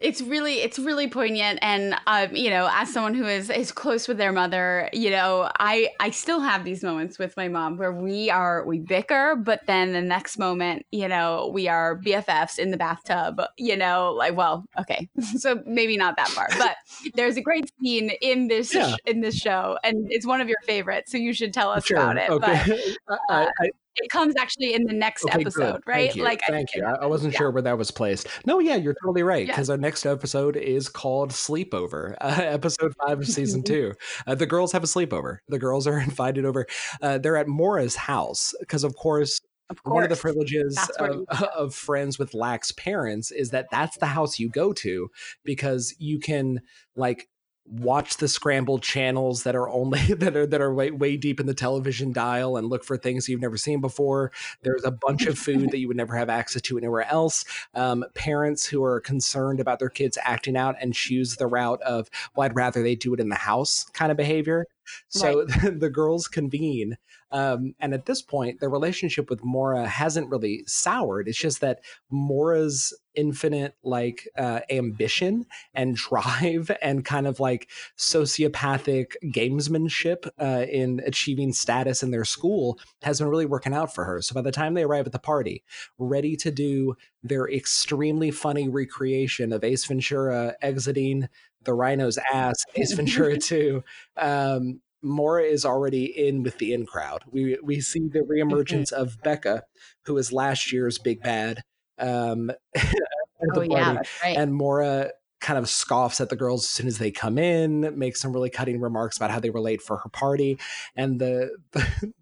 [0.00, 4.06] it's really it's really poignant and um, you know as someone who is is close
[4.06, 7.92] with their mother you know i i still have these moments with my mom where
[7.92, 12.70] we are we bicker but then the next moment you know we are bffs in
[12.70, 16.76] the bathtub you know like well okay so maybe not that far but
[17.14, 18.94] there's a great scene in this Yeah.
[19.04, 21.96] in this show and it's one of your favorites so you should tell us Sure.
[21.96, 22.94] about it but Okay.
[23.08, 25.82] I, I, it comes actually in the next Okay, episode good.
[25.86, 26.24] right Thank you.
[26.24, 26.84] like thank you.
[26.84, 27.38] I, I wasn't yeah.
[27.38, 28.26] sure where that was placed.
[28.46, 29.46] No, yeah, you're totally right.
[29.46, 29.52] Yeah.
[29.52, 33.94] Because our next episode is called Sleepover, uh, episode five of season two.
[34.26, 35.38] Uh, the girls have a sleepover.
[35.48, 36.66] The girls are invited over.
[37.02, 39.40] Uh, they're at Maura's house because, of course,
[39.70, 44.06] of one of the privileges of, of friends with lax parents is that that's the
[44.06, 45.10] house you go to
[45.44, 46.60] because you can
[46.96, 47.28] like
[47.70, 51.46] watch the scrambled channels that are only that are that are way, way deep in
[51.46, 54.32] the television dial and look for things you've never seen before.
[54.62, 57.44] There's a bunch of food that you would never have access to anywhere else.
[57.74, 62.08] Um, parents who are concerned about their kids acting out and choose the route of
[62.34, 64.66] well i'd rather they do it in the house kind of behavior.
[65.08, 66.96] So the girls convene
[67.30, 71.28] um, and at this point, the relationship with Maura hasn't really soured.
[71.28, 77.68] It's just that Maura's infinite like uh, ambition and drive and kind of like
[77.98, 84.04] sociopathic gamesmanship uh, in achieving status in their school has been really working out for
[84.04, 84.22] her.
[84.22, 85.64] So by the time they arrive at the party,
[85.98, 91.28] ready to do their extremely funny recreation of Ace Ventura exiting
[91.64, 93.82] the rhino's ass, Ace Ventura 2,
[94.16, 97.22] um, Maura is already in with the in crowd.
[97.30, 99.62] We we see the reemergence of Becca,
[100.04, 101.62] who is last year's big bad.
[101.98, 106.70] Um, at the oh yeah right and Maura kind of scoffs at the girls as
[106.70, 109.80] soon as they come in, makes some really cutting remarks about how they were late
[109.80, 110.58] for her party,
[110.96, 111.50] and the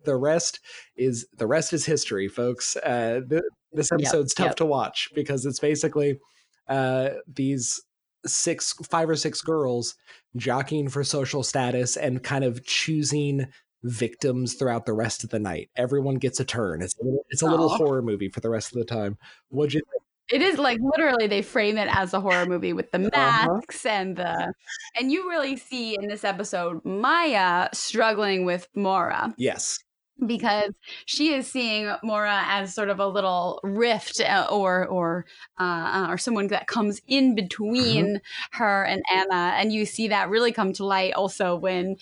[0.05, 0.61] the rest
[0.97, 2.77] is the rest is history, folks.
[2.77, 4.57] Uh, th- this Yep, episode's tough yep.
[4.57, 6.19] to watch because it's basically
[6.69, 7.83] uh, these
[8.29, 9.95] six, five or six girls
[10.37, 13.47] jockeying for social status and kind of choosing
[13.83, 15.71] victims throughout the rest of the night.
[15.77, 16.83] Everyone gets a turn.
[16.83, 19.17] It's a little, it's a little horror movie for the rest of the time.
[19.49, 19.83] What'd you
[20.33, 23.11] It is like literally they frame it as a horror movie with the Uh-huh.
[23.11, 24.53] masks and the
[24.99, 29.79] and you really see in this episode Maya struggling with Maura Yes.
[30.25, 30.73] Because
[31.05, 35.27] she is seeing Maura as sort of a little rift uh, or or
[35.59, 40.53] uh, or someone that comes in between her and Anna and you see that really
[40.53, 41.97] come to light also when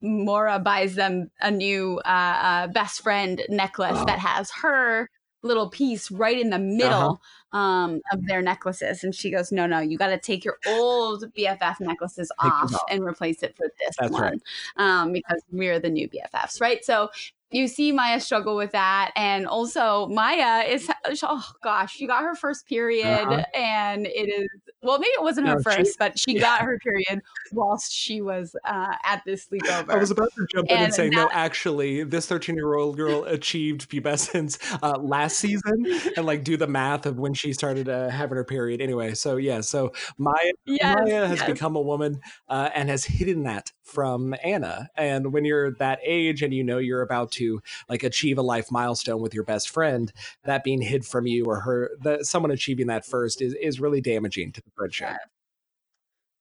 [0.00, 5.10] Maura buys them a new uh, uh, best friend necklace that has her
[5.42, 7.20] little piece right in the middle
[7.52, 9.02] um, of their necklaces.
[9.04, 12.74] And she goes, No, no, you got to take your old BFF necklaces Take off.
[12.90, 14.40] and replace it for this That's one right.
[14.76, 16.84] um, because we're the new BFFs, right?
[16.84, 17.08] So
[17.56, 19.12] you see Maya struggle with that.
[19.16, 20.88] And also, Maya is,
[21.22, 23.44] oh gosh, she got her first period Uh-huh.
[23.54, 24.48] and it is,
[24.82, 26.40] well, maybe it wasn't her No, she- first, but she yeah.
[26.48, 27.22] got her period
[27.52, 29.90] whilst she was uh, at this sleepover.
[29.90, 32.96] I was about to jump in and, And say, no, actually, this 13 year old
[32.96, 37.88] girl achieved pubescence uh, last season and like do the math of when she started
[37.88, 38.80] uh, having her period.
[38.80, 41.50] Anyway, so yeah, so Maya, yes, Maya has yes.
[41.50, 44.90] become a woman uh, and has hidden that from Anna.
[44.96, 48.70] And when you're that age and you know you're about to like achieve a life
[48.70, 50.12] milestone with your best friend,
[50.44, 54.00] that being hid from you or her, the, someone achieving that first is, is really
[54.00, 55.08] damaging to the friendship.
[55.10, 55.16] Yeah.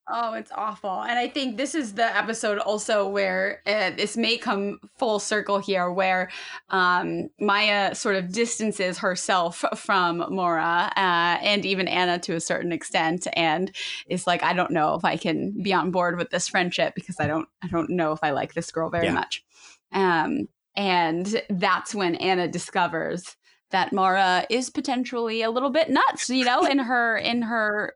[0.07, 1.01] Oh, it's awful.
[1.01, 5.57] And I think this is the episode also where uh, this may come full circle
[5.57, 6.29] here, where
[6.69, 12.71] um, Maya sort of distances herself from Maura uh, and even Anna to a certain
[12.71, 13.75] extent, and
[14.07, 17.19] is like, I don't know if I can be on board with this friendship because
[17.19, 19.13] I don't, I don't know if I like this girl very Yeah.
[19.13, 19.43] much.
[19.91, 23.37] Um, and that's when Anna discovers
[23.71, 27.95] that Maura is potentially a little bit nuts, you know, in her in her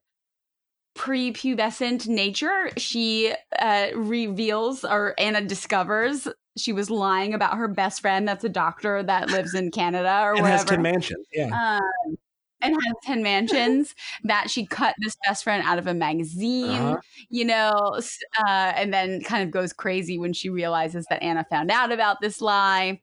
[0.99, 6.27] prepubescent nature, she uh, reveals or Anna discovers
[6.57, 10.33] she was lying about her best friend that's a doctor that lives in Canada or
[10.33, 10.47] whatever.
[10.47, 11.25] And has 10 mansions.
[11.33, 11.45] Yeah.
[11.77, 12.17] um,
[12.61, 13.95] and has 10 mansions
[14.25, 16.97] that she cut this best friend out of a magazine Uh-huh.
[17.29, 17.97] you know
[18.39, 22.17] uh, and then kind of goes crazy when she realizes that anna found out about
[22.21, 22.99] this lie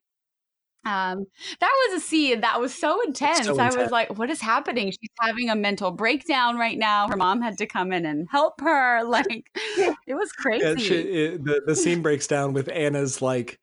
[0.86, 1.26] Um,
[1.58, 3.46] that was a scene that was so intense.
[3.46, 4.92] So I was like, what is happening?
[4.92, 7.08] She's having a mental breakdown right now.
[7.08, 9.02] Her mom had to come in and help her.
[9.16, 9.50] Like,
[10.06, 10.64] it was crazy.
[10.64, 13.58] Yeah, she, it, the the scene breaks down with Anna's like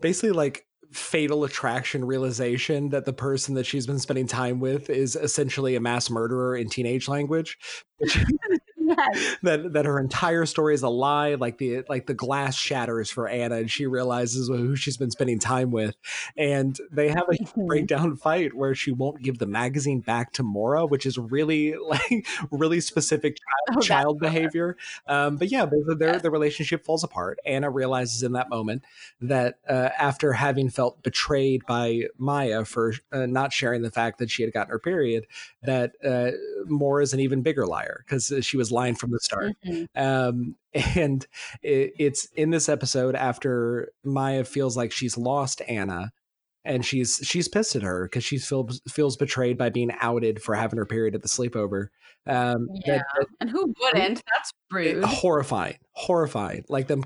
[0.00, 5.14] basically like fatal attraction realization that the person that she's been spending time with is
[5.14, 7.58] essentially a mass murderer in teenage language.
[8.86, 9.36] Yes.
[9.42, 13.28] that that her entire story is a lie like the like the glass shatters for
[13.28, 15.96] Anna and she realizes who she's been spending time with
[16.36, 17.66] and they have a Mhm.
[17.66, 22.26] breakdown fight where she won't give the magazine back to Maura which is really like
[22.50, 23.36] really specific
[23.70, 24.76] Oh, child, that's child behavior
[25.06, 26.18] um but yeah their, their Yeah.
[26.18, 28.82] the relationship falls apart Anna realizes in that moment
[29.20, 34.30] that uh, after having felt betrayed by Maya for uh, not sharing the fact that
[34.30, 35.26] she had gotten her period
[35.62, 36.30] that uh,
[36.66, 39.86] Maura is an even bigger liar because she was lying from the start Mhm.
[39.96, 40.56] um,
[40.98, 41.26] and
[41.62, 46.10] it, it's in this episode after Maya feels like she's lost Anna,
[46.64, 50.54] and she's she's pissed at her because she feels feels betrayed by being outed for
[50.54, 51.88] having her period at the sleepover.
[52.26, 52.98] Um, Yeah.
[52.98, 54.22] that- that- And who wouldn't?
[54.26, 55.04] That's rude.
[55.04, 56.64] horrifying, horrifying.
[56.68, 57.04] Like them.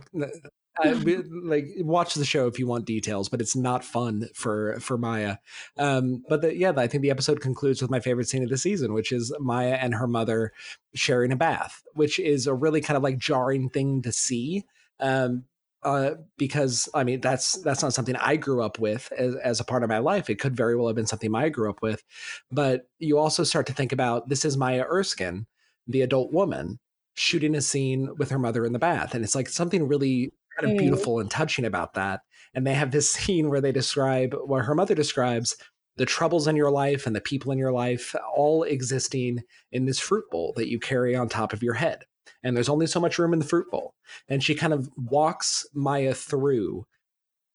[0.84, 0.94] Uh,
[1.44, 5.36] like watch the show if you want details, but it's not fun for for Maya.
[5.76, 8.58] Um, but the, yeah, I think the episode concludes with my favorite scene of the
[8.58, 10.52] season, which is Maya and her mother
[10.94, 14.64] sharing a bath, which is a really kind of like jarring thing to see.
[15.00, 15.44] Um,
[15.82, 19.64] uh, because I mean that's that's not something I grew up with as, as a
[19.64, 20.28] part of my life.
[20.28, 22.02] It could very well have been something I grew up with,
[22.50, 25.46] but you also start to think about this is Maya Erskine,
[25.86, 26.80] the adult woman,
[27.14, 30.72] shooting a scene with her mother in the bath, and it's like something really kind
[30.72, 30.80] of Mm.
[30.80, 32.20] beautiful and touching about that.
[32.54, 35.56] And they have this scene where they describe where her mother describes
[35.96, 39.42] the troubles in your life and the people in your life all existing
[39.72, 42.04] in this fruit bowl that you carry on top of your head.
[42.44, 43.94] And there's only so much room in the fruit bowl.
[44.28, 46.86] And she kind of walks Maya through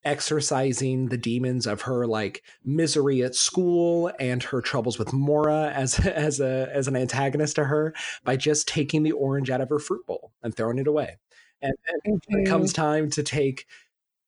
[0.04, 5.98] exercising the demons of her like misery at school and her troubles with Maura as
[6.06, 7.94] as a as an antagonist to her
[8.24, 11.16] by just taking the orange out of her fruit bowl and throwing it away.
[11.64, 13.66] And then when it comes time to take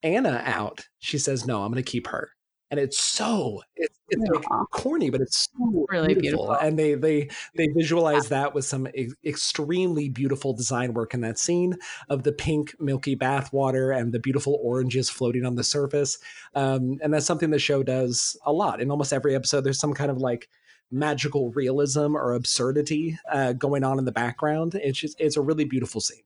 [0.02, 2.30] Anna out, she says, "No, I'm going to keep her."
[2.68, 6.46] And it's so it's, it's like corny, but it's so Really beautiful.
[6.46, 6.66] beautiful.
[6.66, 11.38] And they they they visualize that with some ex- extremely beautiful design work in that
[11.38, 11.76] scene
[12.08, 16.18] of the pink milky bath water and the beautiful oranges floating on the surface.
[16.56, 18.80] Um, and that's something the show does a lot.
[18.80, 20.48] In almost every episode, there's some kind of like
[20.90, 24.74] magical realism or absurdity uh, going on in the background.
[24.74, 26.22] It's just it's a really beautiful scene.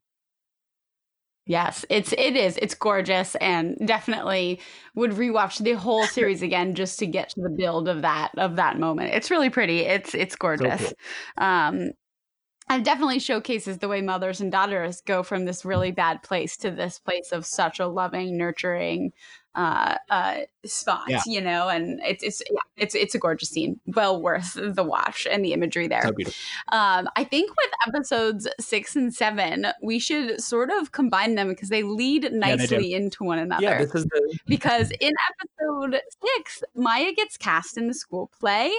[1.46, 2.56] Yes, it's it is.
[2.58, 4.60] It's gorgeous and definitely
[4.94, 8.56] would rewatch the whole series again just to get to the build of that of
[8.56, 9.14] that moment.
[9.14, 9.80] It's really pretty.
[9.80, 10.92] It's it's gorgeous.
[11.38, 11.90] Um
[12.70, 16.70] and definitely showcases the way mothers and daughters go from this really bad place to
[16.70, 19.12] this place of such a loving, nurturing
[19.56, 21.22] uh uh spot, Yeah.
[21.26, 23.80] you know, and it's it's yeah, it's it's a gorgeous scene.
[23.84, 26.02] Well worth the watch and the imagery there.
[26.04, 26.30] So.
[26.70, 31.68] Um, I think with episodes six and seven, we should sort of combine them because
[31.68, 32.36] they lead they do.
[32.38, 33.64] nicely into one another.
[33.64, 38.70] Yeah, this is the because in episode six, Maya gets cast in the school play,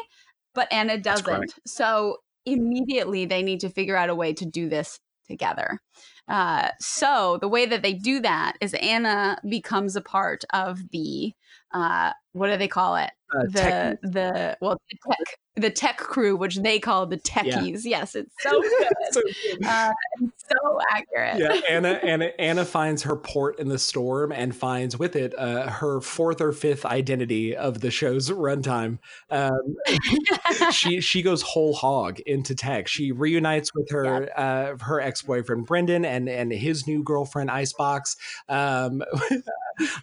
[0.53, 1.53] but Anna doesn't.
[1.67, 5.79] So immediately they need to figure out a way to do this together.
[6.27, 11.33] Uh, so the way that they do that is Anna becomes a part of the
[11.73, 13.11] uh, what do they call it?
[13.33, 17.81] uh, the the well the tech the tech crew, which they call the techies.
[17.83, 18.87] Yes, it's so good.
[19.11, 19.65] So good.
[19.65, 19.91] uh,
[20.21, 21.37] it's so accurate.
[21.39, 25.69] yeah, Anna, Anna Anna finds her port in the storm and finds with it uh,
[25.69, 28.99] her fourth or fifth identity of the show's runtime.
[29.29, 29.75] Um,
[30.71, 32.87] she she goes whole hog into tech.
[32.87, 38.15] She reunites with her uh, her ex boyfriend Brendan and and his new girlfriend Icebox.
[38.47, 39.03] Um,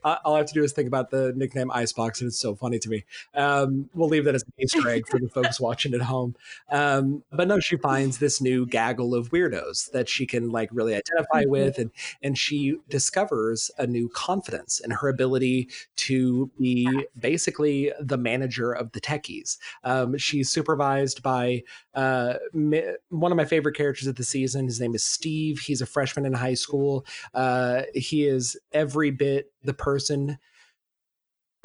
[0.04, 2.78] all I have to do is think about the nickname Icebox, and it's so funny
[2.80, 3.04] to me.
[3.34, 6.34] Um, we'll leave that as an Easter egg for the folks watching at home.
[6.70, 10.94] Um, but no, she finds this new gaggle of weirdos that she can like really
[10.94, 11.90] identify with, and
[12.22, 18.92] and she discovers a new confidence in her ability to be basically the manager of
[18.92, 19.58] the techies.
[19.84, 21.62] Um, she's supervised by
[21.94, 24.66] uh, one of my favorite characters of the season.
[24.66, 25.60] His name is Steve.
[25.60, 27.06] He's a freshman in high school.
[27.34, 30.38] Uh, he is every bit the person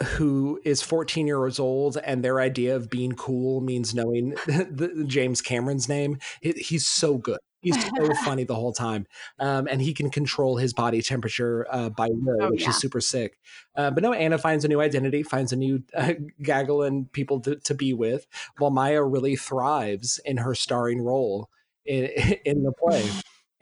[0.02, 5.42] who is 14 years old and their idea of being cool means knowing the, James
[5.42, 6.18] Cameron's name.
[6.42, 7.40] He- he's so good.
[7.62, 9.06] He's so funny the whole time.
[9.40, 12.70] Um, and he can control his body temperature uh, by will, Oh, which yeah.
[12.72, 13.40] is super sick.
[13.76, 17.40] Uh, but no, Anna finds a new identity, finds a new uh, gaggle and people
[17.42, 18.28] to, to be with,
[18.58, 21.50] while Maya really thrives in her starring role
[21.86, 22.06] in,
[22.46, 23.10] in the play.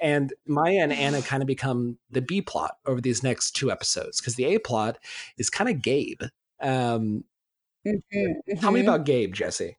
[0.02, 4.20] And Maya and Anna kind of become the B plot over these next two episodes
[4.20, 4.98] because the A plot
[5.38, 6.24] is kind of Gabe.
[6.62, 7.24] Um,
[7.86, 8.84] Mhm, Tell me mhm.
[8.84, 9.78] about Gabe, Jesse.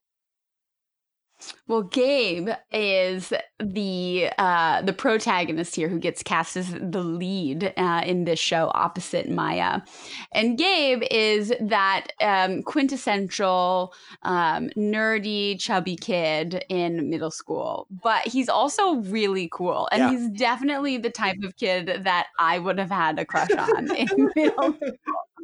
[1.69, 8.03] Well, Gabe is the uh, the protagonist here who gets cast as the lead uh,
[8.05, 9.81] in this show opposite Maya,
[10.33, 17.87] and Gabe is that um, quintessential um, nerdy, chubby kid in middle school.
[18.03, 20.11] But he's also really cool, and Yeah.
[20.11, 24.09] he's definitely the type of kid that I would have had a crush on in
[24.37, 24.97] middle school.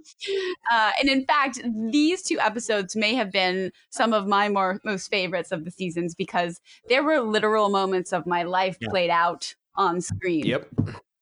[0.70, 5.08] Uh, and in fact, these two episodes may have been some of my more most
[5.08, 8.88] favorites of the seasons because there were literal moments of my life Yeah.
[8.90, 10.68] played out on screen Yep.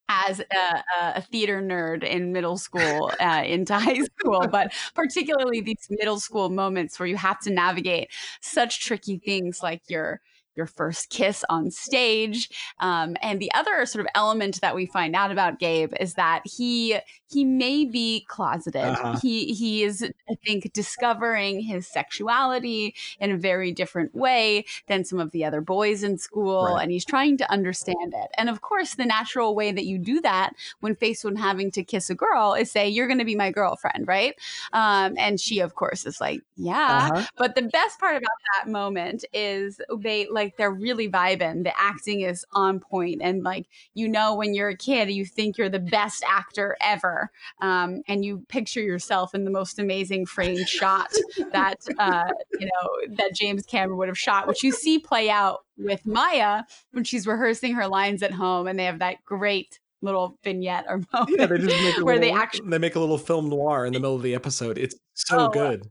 [0.09, 0.85] as a,
[1.17, 6.51] a theater nerd in middle school uh, into high school, but particularly these middle school
[6.51, 8.11] moments where you have to navigate
[8.41, 10.21] such tricky things like your
[10.57, 12.49] your first kiss on stage.
[12.81, 16.43] Um, and the other sort of element that we find out about Gabe is that
[16.45, 16.99] he
[17.29, 18.83] he may be closeted.
[18.85, 19.19] Uh-huh.
[19.21, 25.19] He he is, I think, discovering his sexuality in a very different way than some
[25.19, 26.83] of the other boys in school, Right.
[26.83, 28.31] and he's trying to understand it.
[28.39, 31.83] And of course, the natural way that you do that when faced with having to
[31.85, 34.35] kiss a girl is say, "You're going to be my girlfriend," right?
[34.73, 37.27] Um, and she, of course, is like, "Yeah." Uh-huh.
[37.37, 41.65] But the best part about that moment is they like they're really vibing.
[41.65, 45.59] The acting is on point, and like you know, when you're a kid, you think
[45.59, 47.31] you're the best actor ever,
[47.61, 51.11] um, and you picture yourself in the most amazing framed shot
[51.53, 55.65] that uh, you know that James Cameron would have shot, which you see play out
[55.79, 60.39] with Maya when she's rehearsing her lines at home, and they have that great little
[60.45, 63.19] vignette or moment Yeah, they just make where little, they actually they make a little
[63.19, 64.79] film noir in the middle of the episode.
[64.79, 65.91] It's so Oh, good.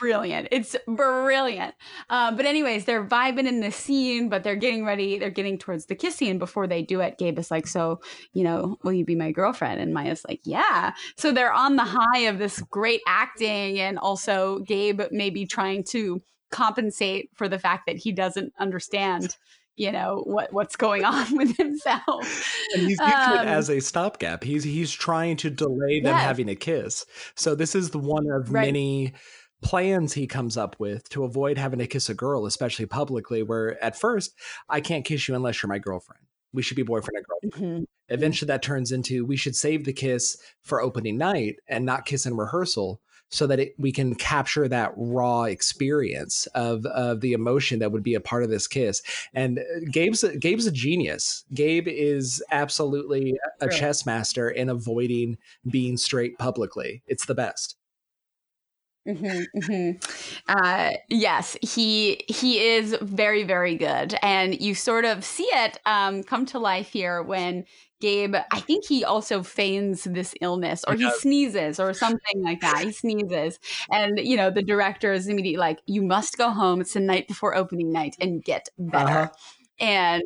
[0.00, 0.48] Brilliant.
[0.50, 1.74] It's brilliant.
[2.08, 5.18] Uh, but anyways, they're vibing in the scene, but they're getting ready.
[5.18, 6.38] They're getting towards the kiss scene.
[6.38, 8.00] Before they do it, Gabe is like, "So,
[8.32, 11.84] you know, will you be my girlfriend?" And Maya's like, "Yeah." So they're on the
[11.84, 16.20] high of this great acting, and also Gabe maybe trying to
[16.50, 19.36] compensate for the fact that he doesn't understand.
[19.76, 22.28] You know what what's going on with himself,
[22.72, 24.44] And he's using Um, it as a stopgap.
[24.44, 26.26] He's he's trying to delay them Yes.
[26.26, 27.06] having a kiss.
[27.36, 28.66] So this is the one of Right.
[28.66, 29.12] many
[29.62, 33.82] plans he comes up with to avoid having to kiss a girl, especially publicly, where
[33.82, 34.34] at first,
[34.68, 36.22] I can't kiss you unless you're my girlfriend.
[36.52, 37.82] We should be boyfriend and girlfriend.
[37.82, 37.86] Mhm.
[38.08, 42.26] Eventually that turns into we should save the kiss for opening night and not kiss
[42.26, 43.00] in rehearsal
[43.30, 48.02] so that it, we can capture that raw experience of of the emotion that would
[48.02, 49.02] be a part of this kiss.
[49.32, 51.44] And uh, Gabe's a, Gabe's a genius.
[51.54, 55.38] Gabe is absolutely a chess master in avoiding
[55.70, 57.02] being straight publicly.
[57.06, 57.76] It's the best.
[59.10, 60.02] Mhm, mhm.
[60.48, 66.22] Uh, yes, he he is very very good, and you sort of see it um,
[66.22, 67.64] come to life here when
[68.00, 68.36] Gabe.
[68.52, 72.82] I think he also feigns this illness, or He he sneezes, or something like that.
[72.82, 73.58] He sneezes,
[73.90, 76.80] and you know the director is immediately like, "You must go home.
[76.80, 79.28] It's the night before opening night, and get better." Uh-huh.
[79.80, 80.22] And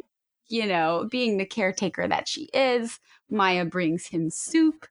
[0.49, 4.87] you know, being the caretaker that she is, Maya brings him soup.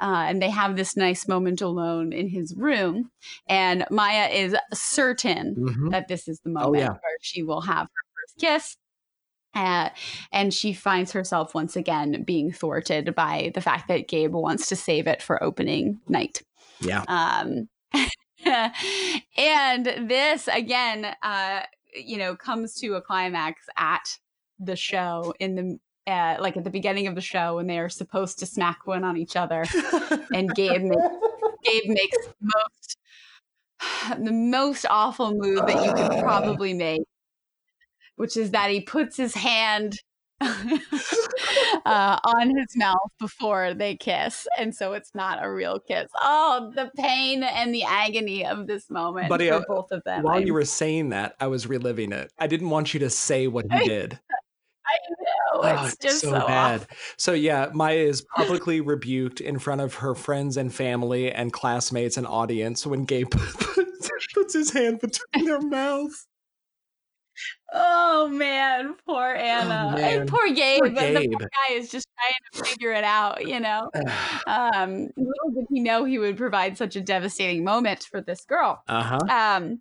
[0.00, 3.10] Uh, and they have this nice moment alone in his room.
[3.48, 5.90] And Maya is certain Mhm.
[5.92, 6.88] that this is the Oh, moment yeah.
[6.90, 8.76] where she will have her first kiss.
[9.54, 9.90] Uh,
[10.32, 14.74] and she finds herself once again being thwarted by the fact that Gabe wants to
[14.76, 16.42] save it for opening night.
[16.80, 17.04] Yeah.
[17.06, 17.68] Um,
[19.36, 21.60] and this again, uh,
[21.94, 24.18] you know, comes to a climax at
[24.58, 27.88] the show in the uh, like at the beginning of the show when they are
[27.88, 29.64] supposed to smack one on each other,
[30.34, 31.02] and Gabe makes,
[31.64, 32.96] Gabe makes the most
[34.18, 37.02] the most awful move that you could probably make,
[38.16, 39.98] which is that he puts his hand
[40.40, 46.10] uh, on his mouth before they kiss, and so it's not a real kiss.
[46.20, 50.22] Oh, the pain and the agony of this moment Buddy, for uh, both of them.
[50.22, 52.32] While I'm- you were saying that, I was reliving it.
[52.38, 54.18] I didn't want you to say what he did.
[55.62, 56.82] I know Oh, it's just so, bad.
[56.82, 56.96] awful.
[57.16, 62.16] So yeah, Maya is publicly rebuked in front of her friends and family and classmates
[62.16, 66.26] and audience when Gabe puts, his hand between their mouths.
[67.72, 70.20] Oh man, poor Anna Oh, man.
[70.20, 70.80] and poor Gabe.
[70.80, 72.34] Poor The poor guy is just trying
[72.64, 73.46] to figure it out.
[73.48, 73.90] You know,
[74.46, 78.82] um, little did he know he would provide such a devastating moment for this girl.
[78.86, 79.18] Uh huh.
[79.28, 79.80] Um,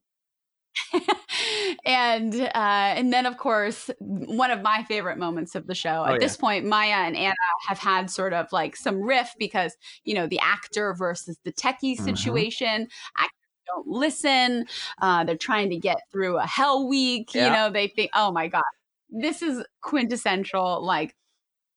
[1.86, 6.03] and uh, and then of course one of my favorite moments of the show.
[6.07, 7.36] Oh, At this point, Maya and Anna
[7.67, 11.97] have had sort of like some riff because you know the actor versus the techie
[11.97, 12.03] Mhm.
[12.03, 12.88] situation.
[13.17, 14.65] Actors don't listen.
[15.01, 17.34] Uh, they're trying to get through a hell week.
[17.34, 17.45] Yeah.
[17.47, 18.63] You know, they think, oh my god,
[19.09, 21.15] this is quintessential like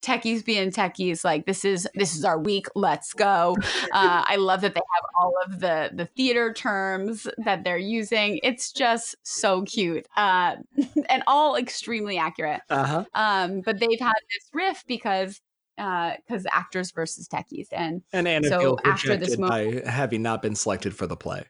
[0.02, 3.56] techies being techies like this is this is our week let's go
[3.92, 8.38] uh, i love that they have all of the the theater terms that they're using
[8.42, 10.54] it's just so cute uh,
[11.08, 13.04] and all extremely accurate Uh-huh.
[13.14, 15.40] um, but they've had this riff because
[15.76, 20.54] because actors versus techies and And Anna So after this rejected by having not been
[20.54, 21.44] selected for the play.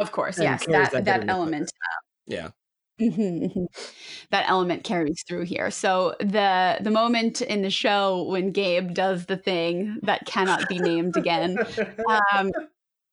[0.00, 1.70] of course And yes that that that element
[2.26, 2.50] Yeah.
[3.00, 3.66] Mhm, mhm.
[4.30, 5.70] that element carries through here.
[5.70, 10.80] So the the moment in the show when Gabe does the thing that cannot be
[10.80, 11.58] named again,
[12.34, 12.50] um,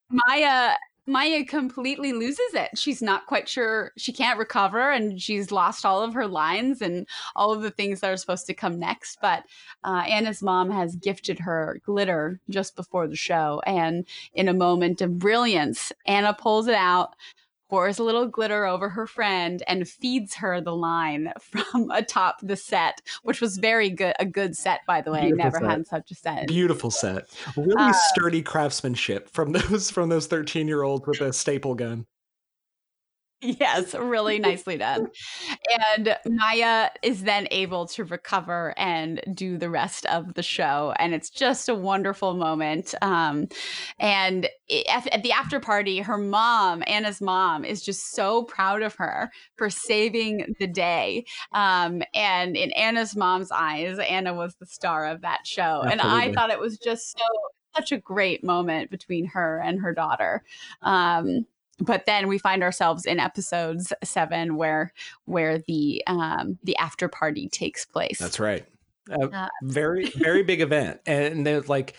[0.10, 0.76] Maya
[1.08, 2.78] Maya completely loses it.
[2.78, 7.08] She's not quite sure she can't recover, and she's lost all of her lines and
[7.36, 9.20] all of the things that are supposed to come next.
[9.22, 9.44] But
[9.84, 15.02] uh, Anna's mom has gifted her glitter just before the show, and in a moment
[15.02, 17.16] of brilliance, Anna pulls it out
[17.70, 22.55] pours a little glitter over her friend and feeds her the line from atop the
[22.55, 24.13] set, which was very good.
[24.20, 25.22] A good set, by the way.
[25.32, 25.70] Beautiful Never set.
[25.70, 26.47] had such a set.
[26.47, 27.28] Beautiful set.
[27.57, 32.05] Really Uh, sturdy craftsmanship from those from those 13 year olds with a staple gun.
[33.46, 35.08] Yes, really nicely done.
[35.96, 40.93] And Maya is then able to recover and do the rest of the show.
[40.98, 42.96] And it's just a wonderful moment.
[43.02, 43.48] Um,
[44.00, 44.50] and
[44.89, 49.30] at, at the after party, her mom, Anna's mom, is just so proud of her
[49.58, 51.26] for saving the day.
[51.54, 55.82] Um, and in Anna's mom's eyes, Anna was the star of that show.
[55.82, 57.26] And I thought it was just so
[57.76, 60.43] such a great moment between her and her daughter.
[60.82, 61.46] Um,
[61.80, 64.94] but then we find ourselves in episodes seven where
[65.26, 68.20] where the um the after party takes place.
[68.20, 68.66] That's right.
[69.10, 71.96] A Uh, very very big event, and they're like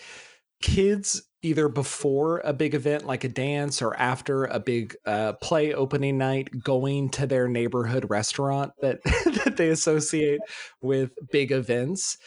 [0.61, 5.71] kids either before a big event like a dance or after a big uh, play
[5.73, 8.97] opening night going to their neighborhood restaurant that
[9.45, 10.39] that they associate
[10.81, 12.17] with big events.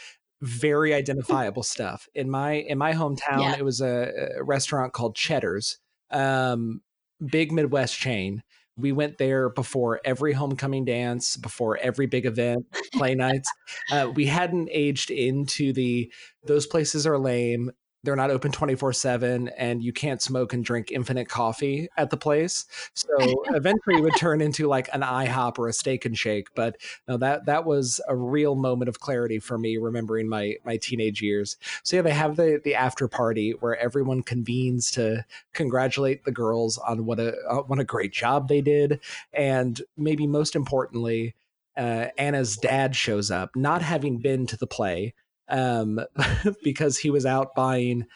[0.41, 2.09] Very identifiable stuff.
[2.15, 3.57] In my in my hometown Yeah.
[3.59, 5.79] it was a, a restaurant called cheddar's.
[6.11, 6.81] Um
[7.25, 8.43] big midwest chain.
[8.77, 13.51] We went there before every homecoming dance before every big event play nights.
[13.91, 16.11] Uh, we hadn't aged into the
[16.47, 17.73] those places are lame
[18.03, 22.17] they're not open 24 7 and you can't smoke and drink infinite coffee at the
[22.17, 22.65] place.
[22.95, 23.09] So
[23.49, 26.77] eventually it would turn into like an ihop or a steak and shake but
[27.09, 31.23] no that that was a real moment of clarity for me remembering my my teenage
[31.23, 31.57] years.
[31.83, 36.79] So yeah they have the the after party where everyone convenes to congratulate the girls
[36.79, 39.01] on what a uh, what a great job they did.
[39.33, 41.35] And maybe most importantly
[41.77, 45.15] uh, Anna's dad shows up, not having been to the play,
[45.51, 46.01] um,
[46.63, 48.07] because he was out buying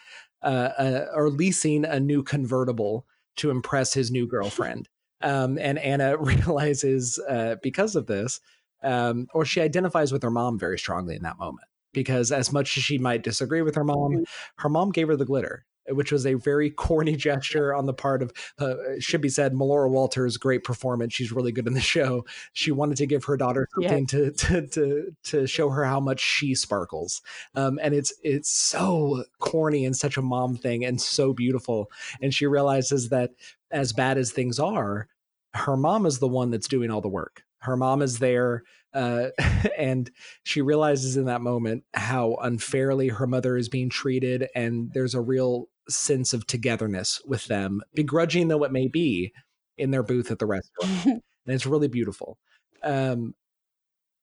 [0.41, 3.05] uh, uh, or leasing a new convertible
[3.37, 4.89] to impress his new girlfriend.
[5.21, 8.39] Um, and Anna realizes uh, because of this,
[8.83, 11.67] um, or she identifies with her mom very strongly in that moment.
[11.93, 14.25] Because as much as she might disagree with her mom,
[14.57, 18.21] her mom gave her the glitter, which was a very corny gesture on the part
[18.21, 21.13] of, uh, should be said, Melora Walters' great performance.
[21.13, 22.25] She's really good in the show.
[22.53, 23.89] She wanted to give her daughter Yeah.
[23.89, 27.21] something to, to to to show her how much she sparkles.
[27.55, 31.91] Um, and it's it's so corny and such a mom thing and so beautiful.
[32.21, 33.31] And she realizes that
[33.71, 35.07] as bad as things are,
[35.53, 37.43] her mom is the one that's doing all the work.
[37.59, 38.63] Her mom is there,
[38.93, 39.27] uh,
[39.77, 40.11] and
[40.43, 45.21] she realizes in that moment how unfairly her mother is being treated, and there's a
[45.21, 49.31] real sense of togetherness with them, begrudging though it may be,
[49.77, 52.37] in their booth at the restaurant, and it's really beautiful.
[52.83, 53.33] Um,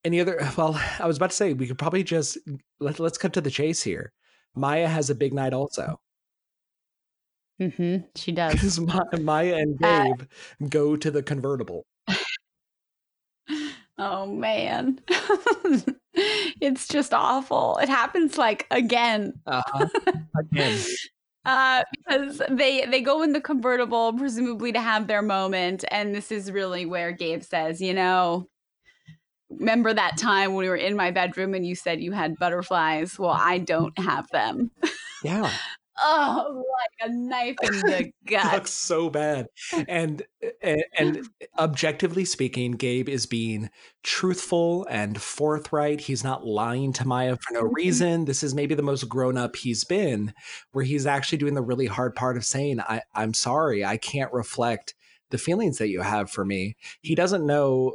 [0.04, 0.38] any other?
[0.56, 2.38] Well, I was about to say we could probably just
[2.80, 4.12] let, let's cut to the chase here.
[4.54, 5.98] Maya has a big night also
[7.60, 10.22] Mm-hmm, she does because Maya and Uh, Gabe
[10.68, 11.86] go to the convertible.
[13.98, 14.98] oh man
[16.60, 19.86] it's just awful it happens like again Uh-huh.
[20.38, 20.78] Again,
[21.44, 26.30] uh because they they go in the convertible presumably to have their moment and this
[26.30, 28.46] is really where gabe says you know
[29.50, 33.18] remember that time when we were in my bedroom and you said you had butterflies?
[33.18, 34.70] Well i don't have them.
[35.24, 35.52] Yeah,
[36.00, 36.64] oh
[37.00, 39.46] like a knife in the gut looks so bad.
[39.88, 40.22] And,
[40.62, 41.28] and and
[41.58, 43.70] objectively speaking, Gabe is being
[44.02, 46.00] truthful and forthright.
[46.00, 47.72] He's not lying to Maya for no Mhm.
[47.74, 48.24] reason.
[48.24, 50.34] This is maybe the most grown up he's been,
[50.72, 54.32] where he's actually doing the really hard part of saying, I, "I'm sorry, I can't
[54.32, 54.94] reflect."
[55.30, 57.94] the feelings that you have for me he doesn't know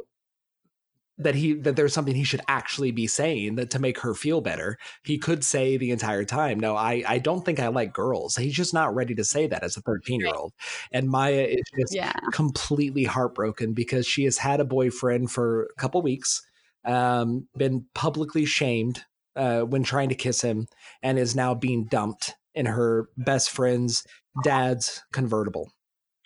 [1.18, 4.40] that he that there's something he should actually be saying that to make her feel
[4.40, 4.78] better.
[5.04, 8.36] He could say the entire time no i i don't think i like girls.
[8.36, 10.52] He's just not ready to say that as a 13 year old
[10.92, 12.12] and maya is just yeah.
[12.32, 16.42] completely heartbroken because she has had a boyfriend for a couple weeks
[16.84, 19.04] um been publicly shamed
[19.38, 20.66] uh, when trying to kiss him
[21.02, 24.04] and is now being dumped in her best friend's
[24.42, 25.70] dad's convertible.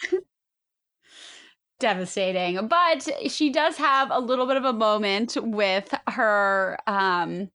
[1.83, 2.69] Devastating.
[2.69, 7.51] But she does have a little bit of a moment with her um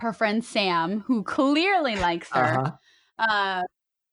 [0.00, 2.58] her friend Sam, who clearly likes her.
[2.60, 2.72] Uh-huh.
[3.18, 3.62] Uh,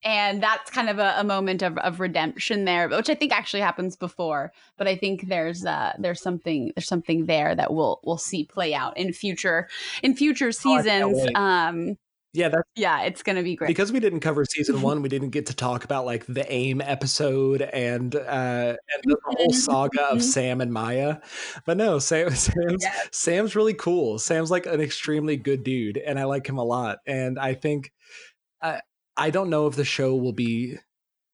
[0.04, 3.62] and that's kind of a, a moment of, of redemption there, which I think actually
[3.62, 4.52] happens before.
[4.78, 8.74] But I think there's uh, there's something there's something there that we'll we'll see play
[8.76, 9.68] out in future
[10.04, 11.18] in future Oh, seasons.
[11.18, 11.36] wait.
[11.36, 11.98] um,
[12.34, 13.68] Yeah, that's yeah, it's gonna be great.
[13.68, 15.02] because we didn't cover season one.
[15.02, 19.52] We didn't get to talk about like the AIM episode and uh, and the whole
[19.54, 20.24] saga of Mhm.
[20.24, 21.18] Sam and Maya.
[21.66, 23.10] But no, Sam, Sam's Yes.
[23.12, 24.20] Sam's really cool.
[24.20, 27.00] Sam's like an extremely good dude, and I like him a lot.
[27.08, 27.92] And I think
[28.62, 28.82] I
[29.16, 30.78] I don't know if the show will be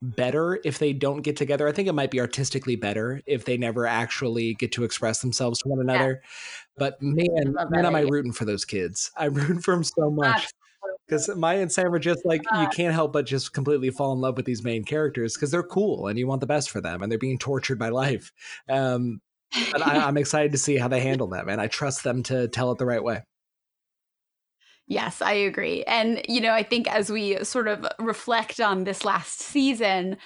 [0.01, 1.67] better if they don't get together.
[1.67, 5.59] I think it might be artistically better if they never actually get to express themselves
[5.59, 6.21] to one another.
[6.77, 9.11] But man, man, am I rooting for those kids?
[9.17, 10.47] I'm rooting for them so much
[11.13, 14.19] because Maya and Sam are just like you can't help but just completely fall in
[14.19, 17.01] love with these main characters because they're cool and you want the best for them
[17.01, 18.31] and they're being tortured by life.
[18.67, 19.21] Um,
[19.71, 22.47] but I, I'm excited to see how they handle them and I trust them to
[22.47, 23.21] tell it the right way.
[24.87, 25.83] Yes, I agree.
[25.83, 30.17] And, you know, I think as we sort of reflect on this last season,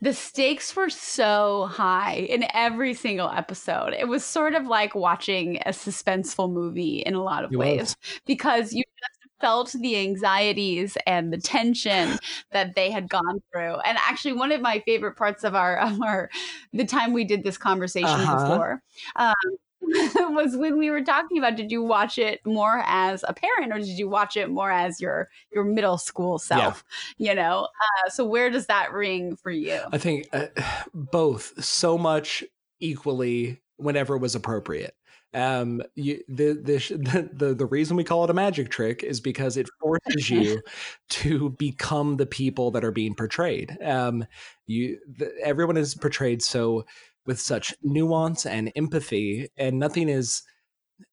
[0.00, 3.94] the stakes were so high in every single episode.
[3.94, 7.80] It was sort of like watching a suspenseful movie in a lot of It ways
[7.80, 7.96] was.
[8.26, 12.18] because you just felt the anxieties and the tension
[12.52, 13.74] that they had gone through.
[13.80, 16.30] And actually one of my favorite parts of our of our
[16.72, 18.48] the time we did this conversation Uh-huh.
[18.48, 18.82] before
[19.16, 19.34] um,
[20.34, 23.78] was when we were talking about did you watch it more as a parent or
[23.78, 26.82] did you watch it more as your your middle school self
[27.18, 27.68] you know
[28.06, 30.46] uh, so where does that ring for you I think uh,
[30.94, 32.42] both so much
[32.80, 34.95] equally whenever it was appropriate.
[35.36, 39.20] Um, you, the, the the the the reason we call it a magic trick is
[39.20, 40.62] because it forces you
[41.10, 43.76] to become the people that are being portrayed.
[43.82, 44.26] Um,
[44.66, 46.86] you the, everyone is portrayed so
[47.26, 50.42] with such nuance and empathy, and nothing is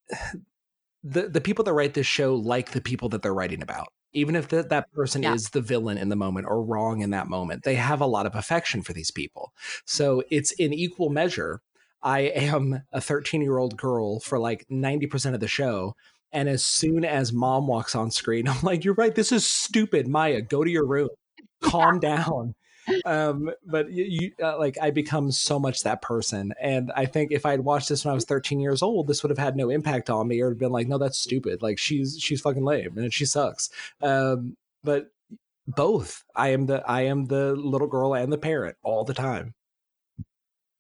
[1.04, 3.90] the the people that write this show like the people that they're writing about.
[4.14, 5.34] Even if that that person Yeah.
[5.34, 8.26] is the villain in the moment or wrong in that moment, they have a lot
[8.28, 9.54] of affection for these people.
[9.86, 11.62] So it's in equal measure.
[12.04, 15.96] I am a 13 year old girl for like 90% of the show.
[16.32, 19.16] And as soon as mom walks on screen, I'm like, you're right.
[19.16, 20.08] This is stupid.
[20.08, 21.10] Maya, go to your room.
[21.62, 22.56] Calm down.
[23.06, 26.54] Um, but you, you uh, like, I become so much that person.
[26.62, 29.30] And I think if I'd watched this when I was 13 years old, this would
[29.30, 31.62] have had no impact on me or have been like, no, that's stupid.
[31.62, 33.70] Like she's, she's fucking lame and she sucks.
[34.02, 35.12] Um, but
[35.66, 39.54] both I am the, I am the little girl and the parent all the time.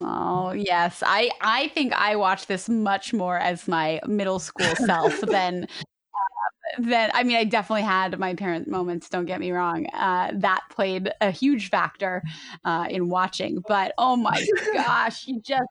[0.03, 1.01] Oh yes.
[1.05, 6.79] I i think i watched this much more as my middle school self than uh,
[6.79, 10.61] than i mean i definitely had my parent moments don't get me wrong uh, that
[10.69, 12.21] played a huge factor
[12.65, 15.69] uh, in watching but oh my gosh you just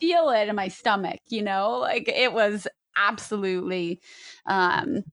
[0.00, 1.78] feel it in my stomach you know?
[1.80, 4.00] Like it was absolutely
[4.46, 5.04] um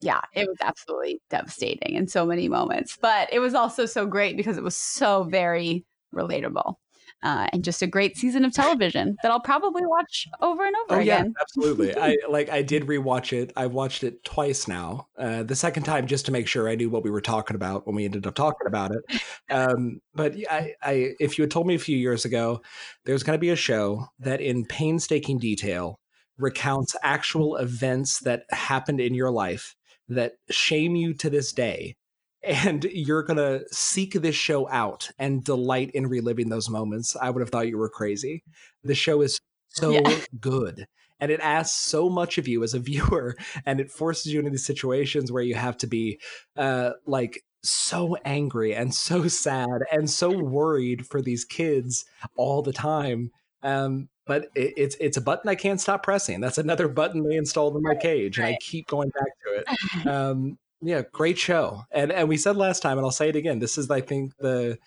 [0.00, 4.36] yeah it was absolutely devastating in so many moments but it was also so great
[4.36, 6.74] because it was so very relatable
[7.22, 11.00] uh, and just a great season of television that I'll probably watch over and over
[11.00, 11.34] Oh yeah, again.
[11.40, 11.96] absolutely.
[11.96, 13.52] I like I did rewatch it.
[13.56, 15.08] I've watched it twice now.
[15.18, 17.86] Uh, the second time just to make sure I knew what we were talking about
[17.86, 19.02] when we ended up talking about it.
[19.50, 22.62] Um, but I, I, if you had told me a few years ago,
[23.04, 25.98] there's going to be a show that in painstaking detail
[26.38, 29.74] recounts actual events that happened in your life
[30.08, 31.96] that shame you to this day.
[32.42, 37.16] And you're going to seek this show out and delight in reliving those moments.
[37.20, 38.42] I would have thought you were crazy.
[38.82, 39.38] The show is
[39.68, 40.20] so Yeah.
[40.40, 40.86] good
[41.20, 43.36] and it asks so much of you as a viewer
[43.66, 46.18] and it forces you into these situations where you have to be
[46.56, 52.04] uh like so angry and so sad and so worried for these kids
[52.36, 53.30] all the time
[53.62, 56.40] um but it, it's it's a button I can't stop pressing.
[56.40, 60.06] That's another button they installed in my cage, and I keep going back to it.
[60.06, 61.84] Um, yeah, great show.
[61.90, 63.58] And and we said last time, and I'll say it again.
[63.58, 64.78] This is, I think, the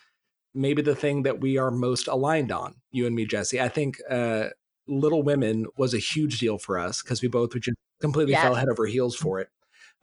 [0.53, 2.75] maybe the thing that we are most aligned on.
[2.91, 3.59] You and me, Jesse.
[3.61, 4.49] I think uh,
[4.87, 8.43] Little Women was a huge deal for us because we both just completely Yes.
[8.43, 9.49] fell head over heels for it.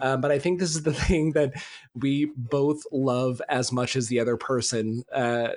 [0.00, 1.52] Um, but I think this is the thing that
[1.94, 5.50] we both love as much as the other person, uh,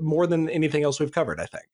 [0.00, 1.40] more than anything else we've covered.
[1.40, 1.64] I think.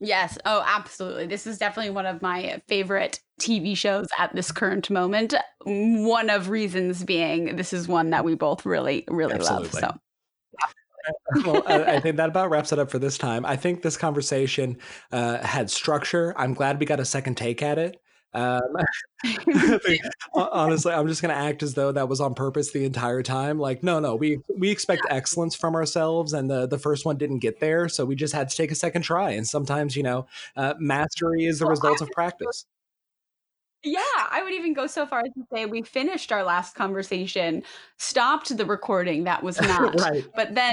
[0.00, 0.38] Yes.
[0.44, 1.26] Oh, absolutely.
[1.26, 5.34] This is definitely one of my favorite TV shows at this current moment.
[5.64, 9.80] One of reasons being this is one that we both really, really Absolutely.
[9.80, 9.94] love.
[9.94, 10.00] So
[11.46, 13.46] well, I, I think that about wraps it up for this time.
[13.46, 14.78] I think this conversation
[15.12, 16.34] uh, had structure.
[16.36, 18.00] I'm glad we got a second take at it.
[18.34, 18.60] Um,
[20.34, 23.58] honestly, I'm just going to act as though that was on purpose the entire time.
[23.58, 27.38] Like, no, no, we we expect excellence from ourselves, and the the first one didn't
[27.38, 29.30] get there, so we just had to take a second try.
[29.30, 30.26] And sometimes, you know,
[30.56, 32.66] uh, mastery is the Well, result of practice.
[33.84, 34.00] Yeah,
[34.30, 37.62] I would even go so far as to say we finished our last conversation,
[37.96, 40.24] stopped the recording that was not, right.
[40.34, 40.72] but then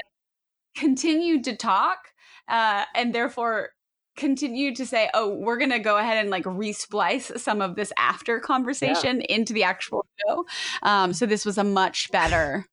[0.76, 2.00] continued to talk,
[2.50, 3.70] uh, and therefore
[4.16, 8.40] continued to say, "Oh, we're gonna go ahead and like resplice some of this after
[8.40, 10.46] conversation into the actual show."
[10.84, 12.66] Um, so this was a much better,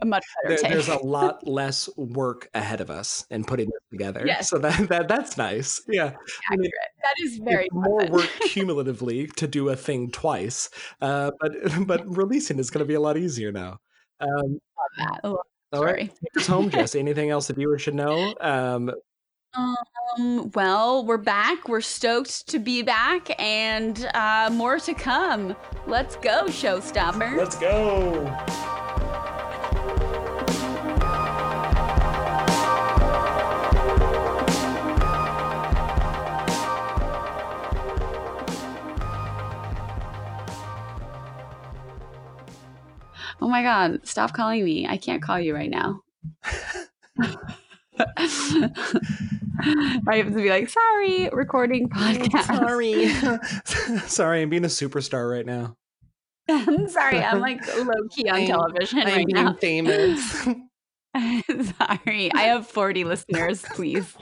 [0.00, 0.72] a much better There, take.
[0.72, 4.24] there's a lot less work ahead of us in putting this together.
[4.26, 4.48] Yes.
[4.50, 5.82] So that, that that's nice.
[5.88, 6.12] Yeah.
[6.50, 6.70] I mean.
[7.02, 10.70] That is very more work cumulatively to do a thing twice,
[11.00, 11.52] uh, but
[11.86, 13.78] but releasing is going to be a lot easier now.
[14.20, 14.60] Um,
[14.98, 15.20] that.
[15.24, 15.36] Love
[15.72, 16.94] that all right, take us home, Jess.
[16.96, 18.34] Anything else the viewers should know?
[18.40, 18.90] Um,
[19.54, 21.68] Um, well, we're back.
[21.68, 25.56] We're stoked to be back, and uh, more to come.
[25.86, 27.36] Let's go, showstopper.
[27.36, 28.26] let's go.
[43.42, 44.86] oh my god, stop calling me.
[44.86, 46.02] I can't call you right now.
[50.08, 52.46] I have to be like, sorry, recording podcast.
[52.46, 53.08] Sorry,
[54.08, 55.76] sorry, I'm being a superstar right now.
[56.48, 59.52] I'm sorry, I'm like low key on I'm- television I'm right being now.
[59.54, 60.42] famous.
[61.14, 64.14] sorry, I have 40 listeners, please.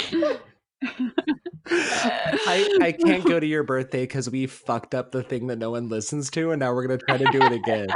[1.71, 5.71] I, I can't go to your birthday because we fucked up the thing that no
[5.73, 7.89] one listens to, and now we're gonna try to do it again.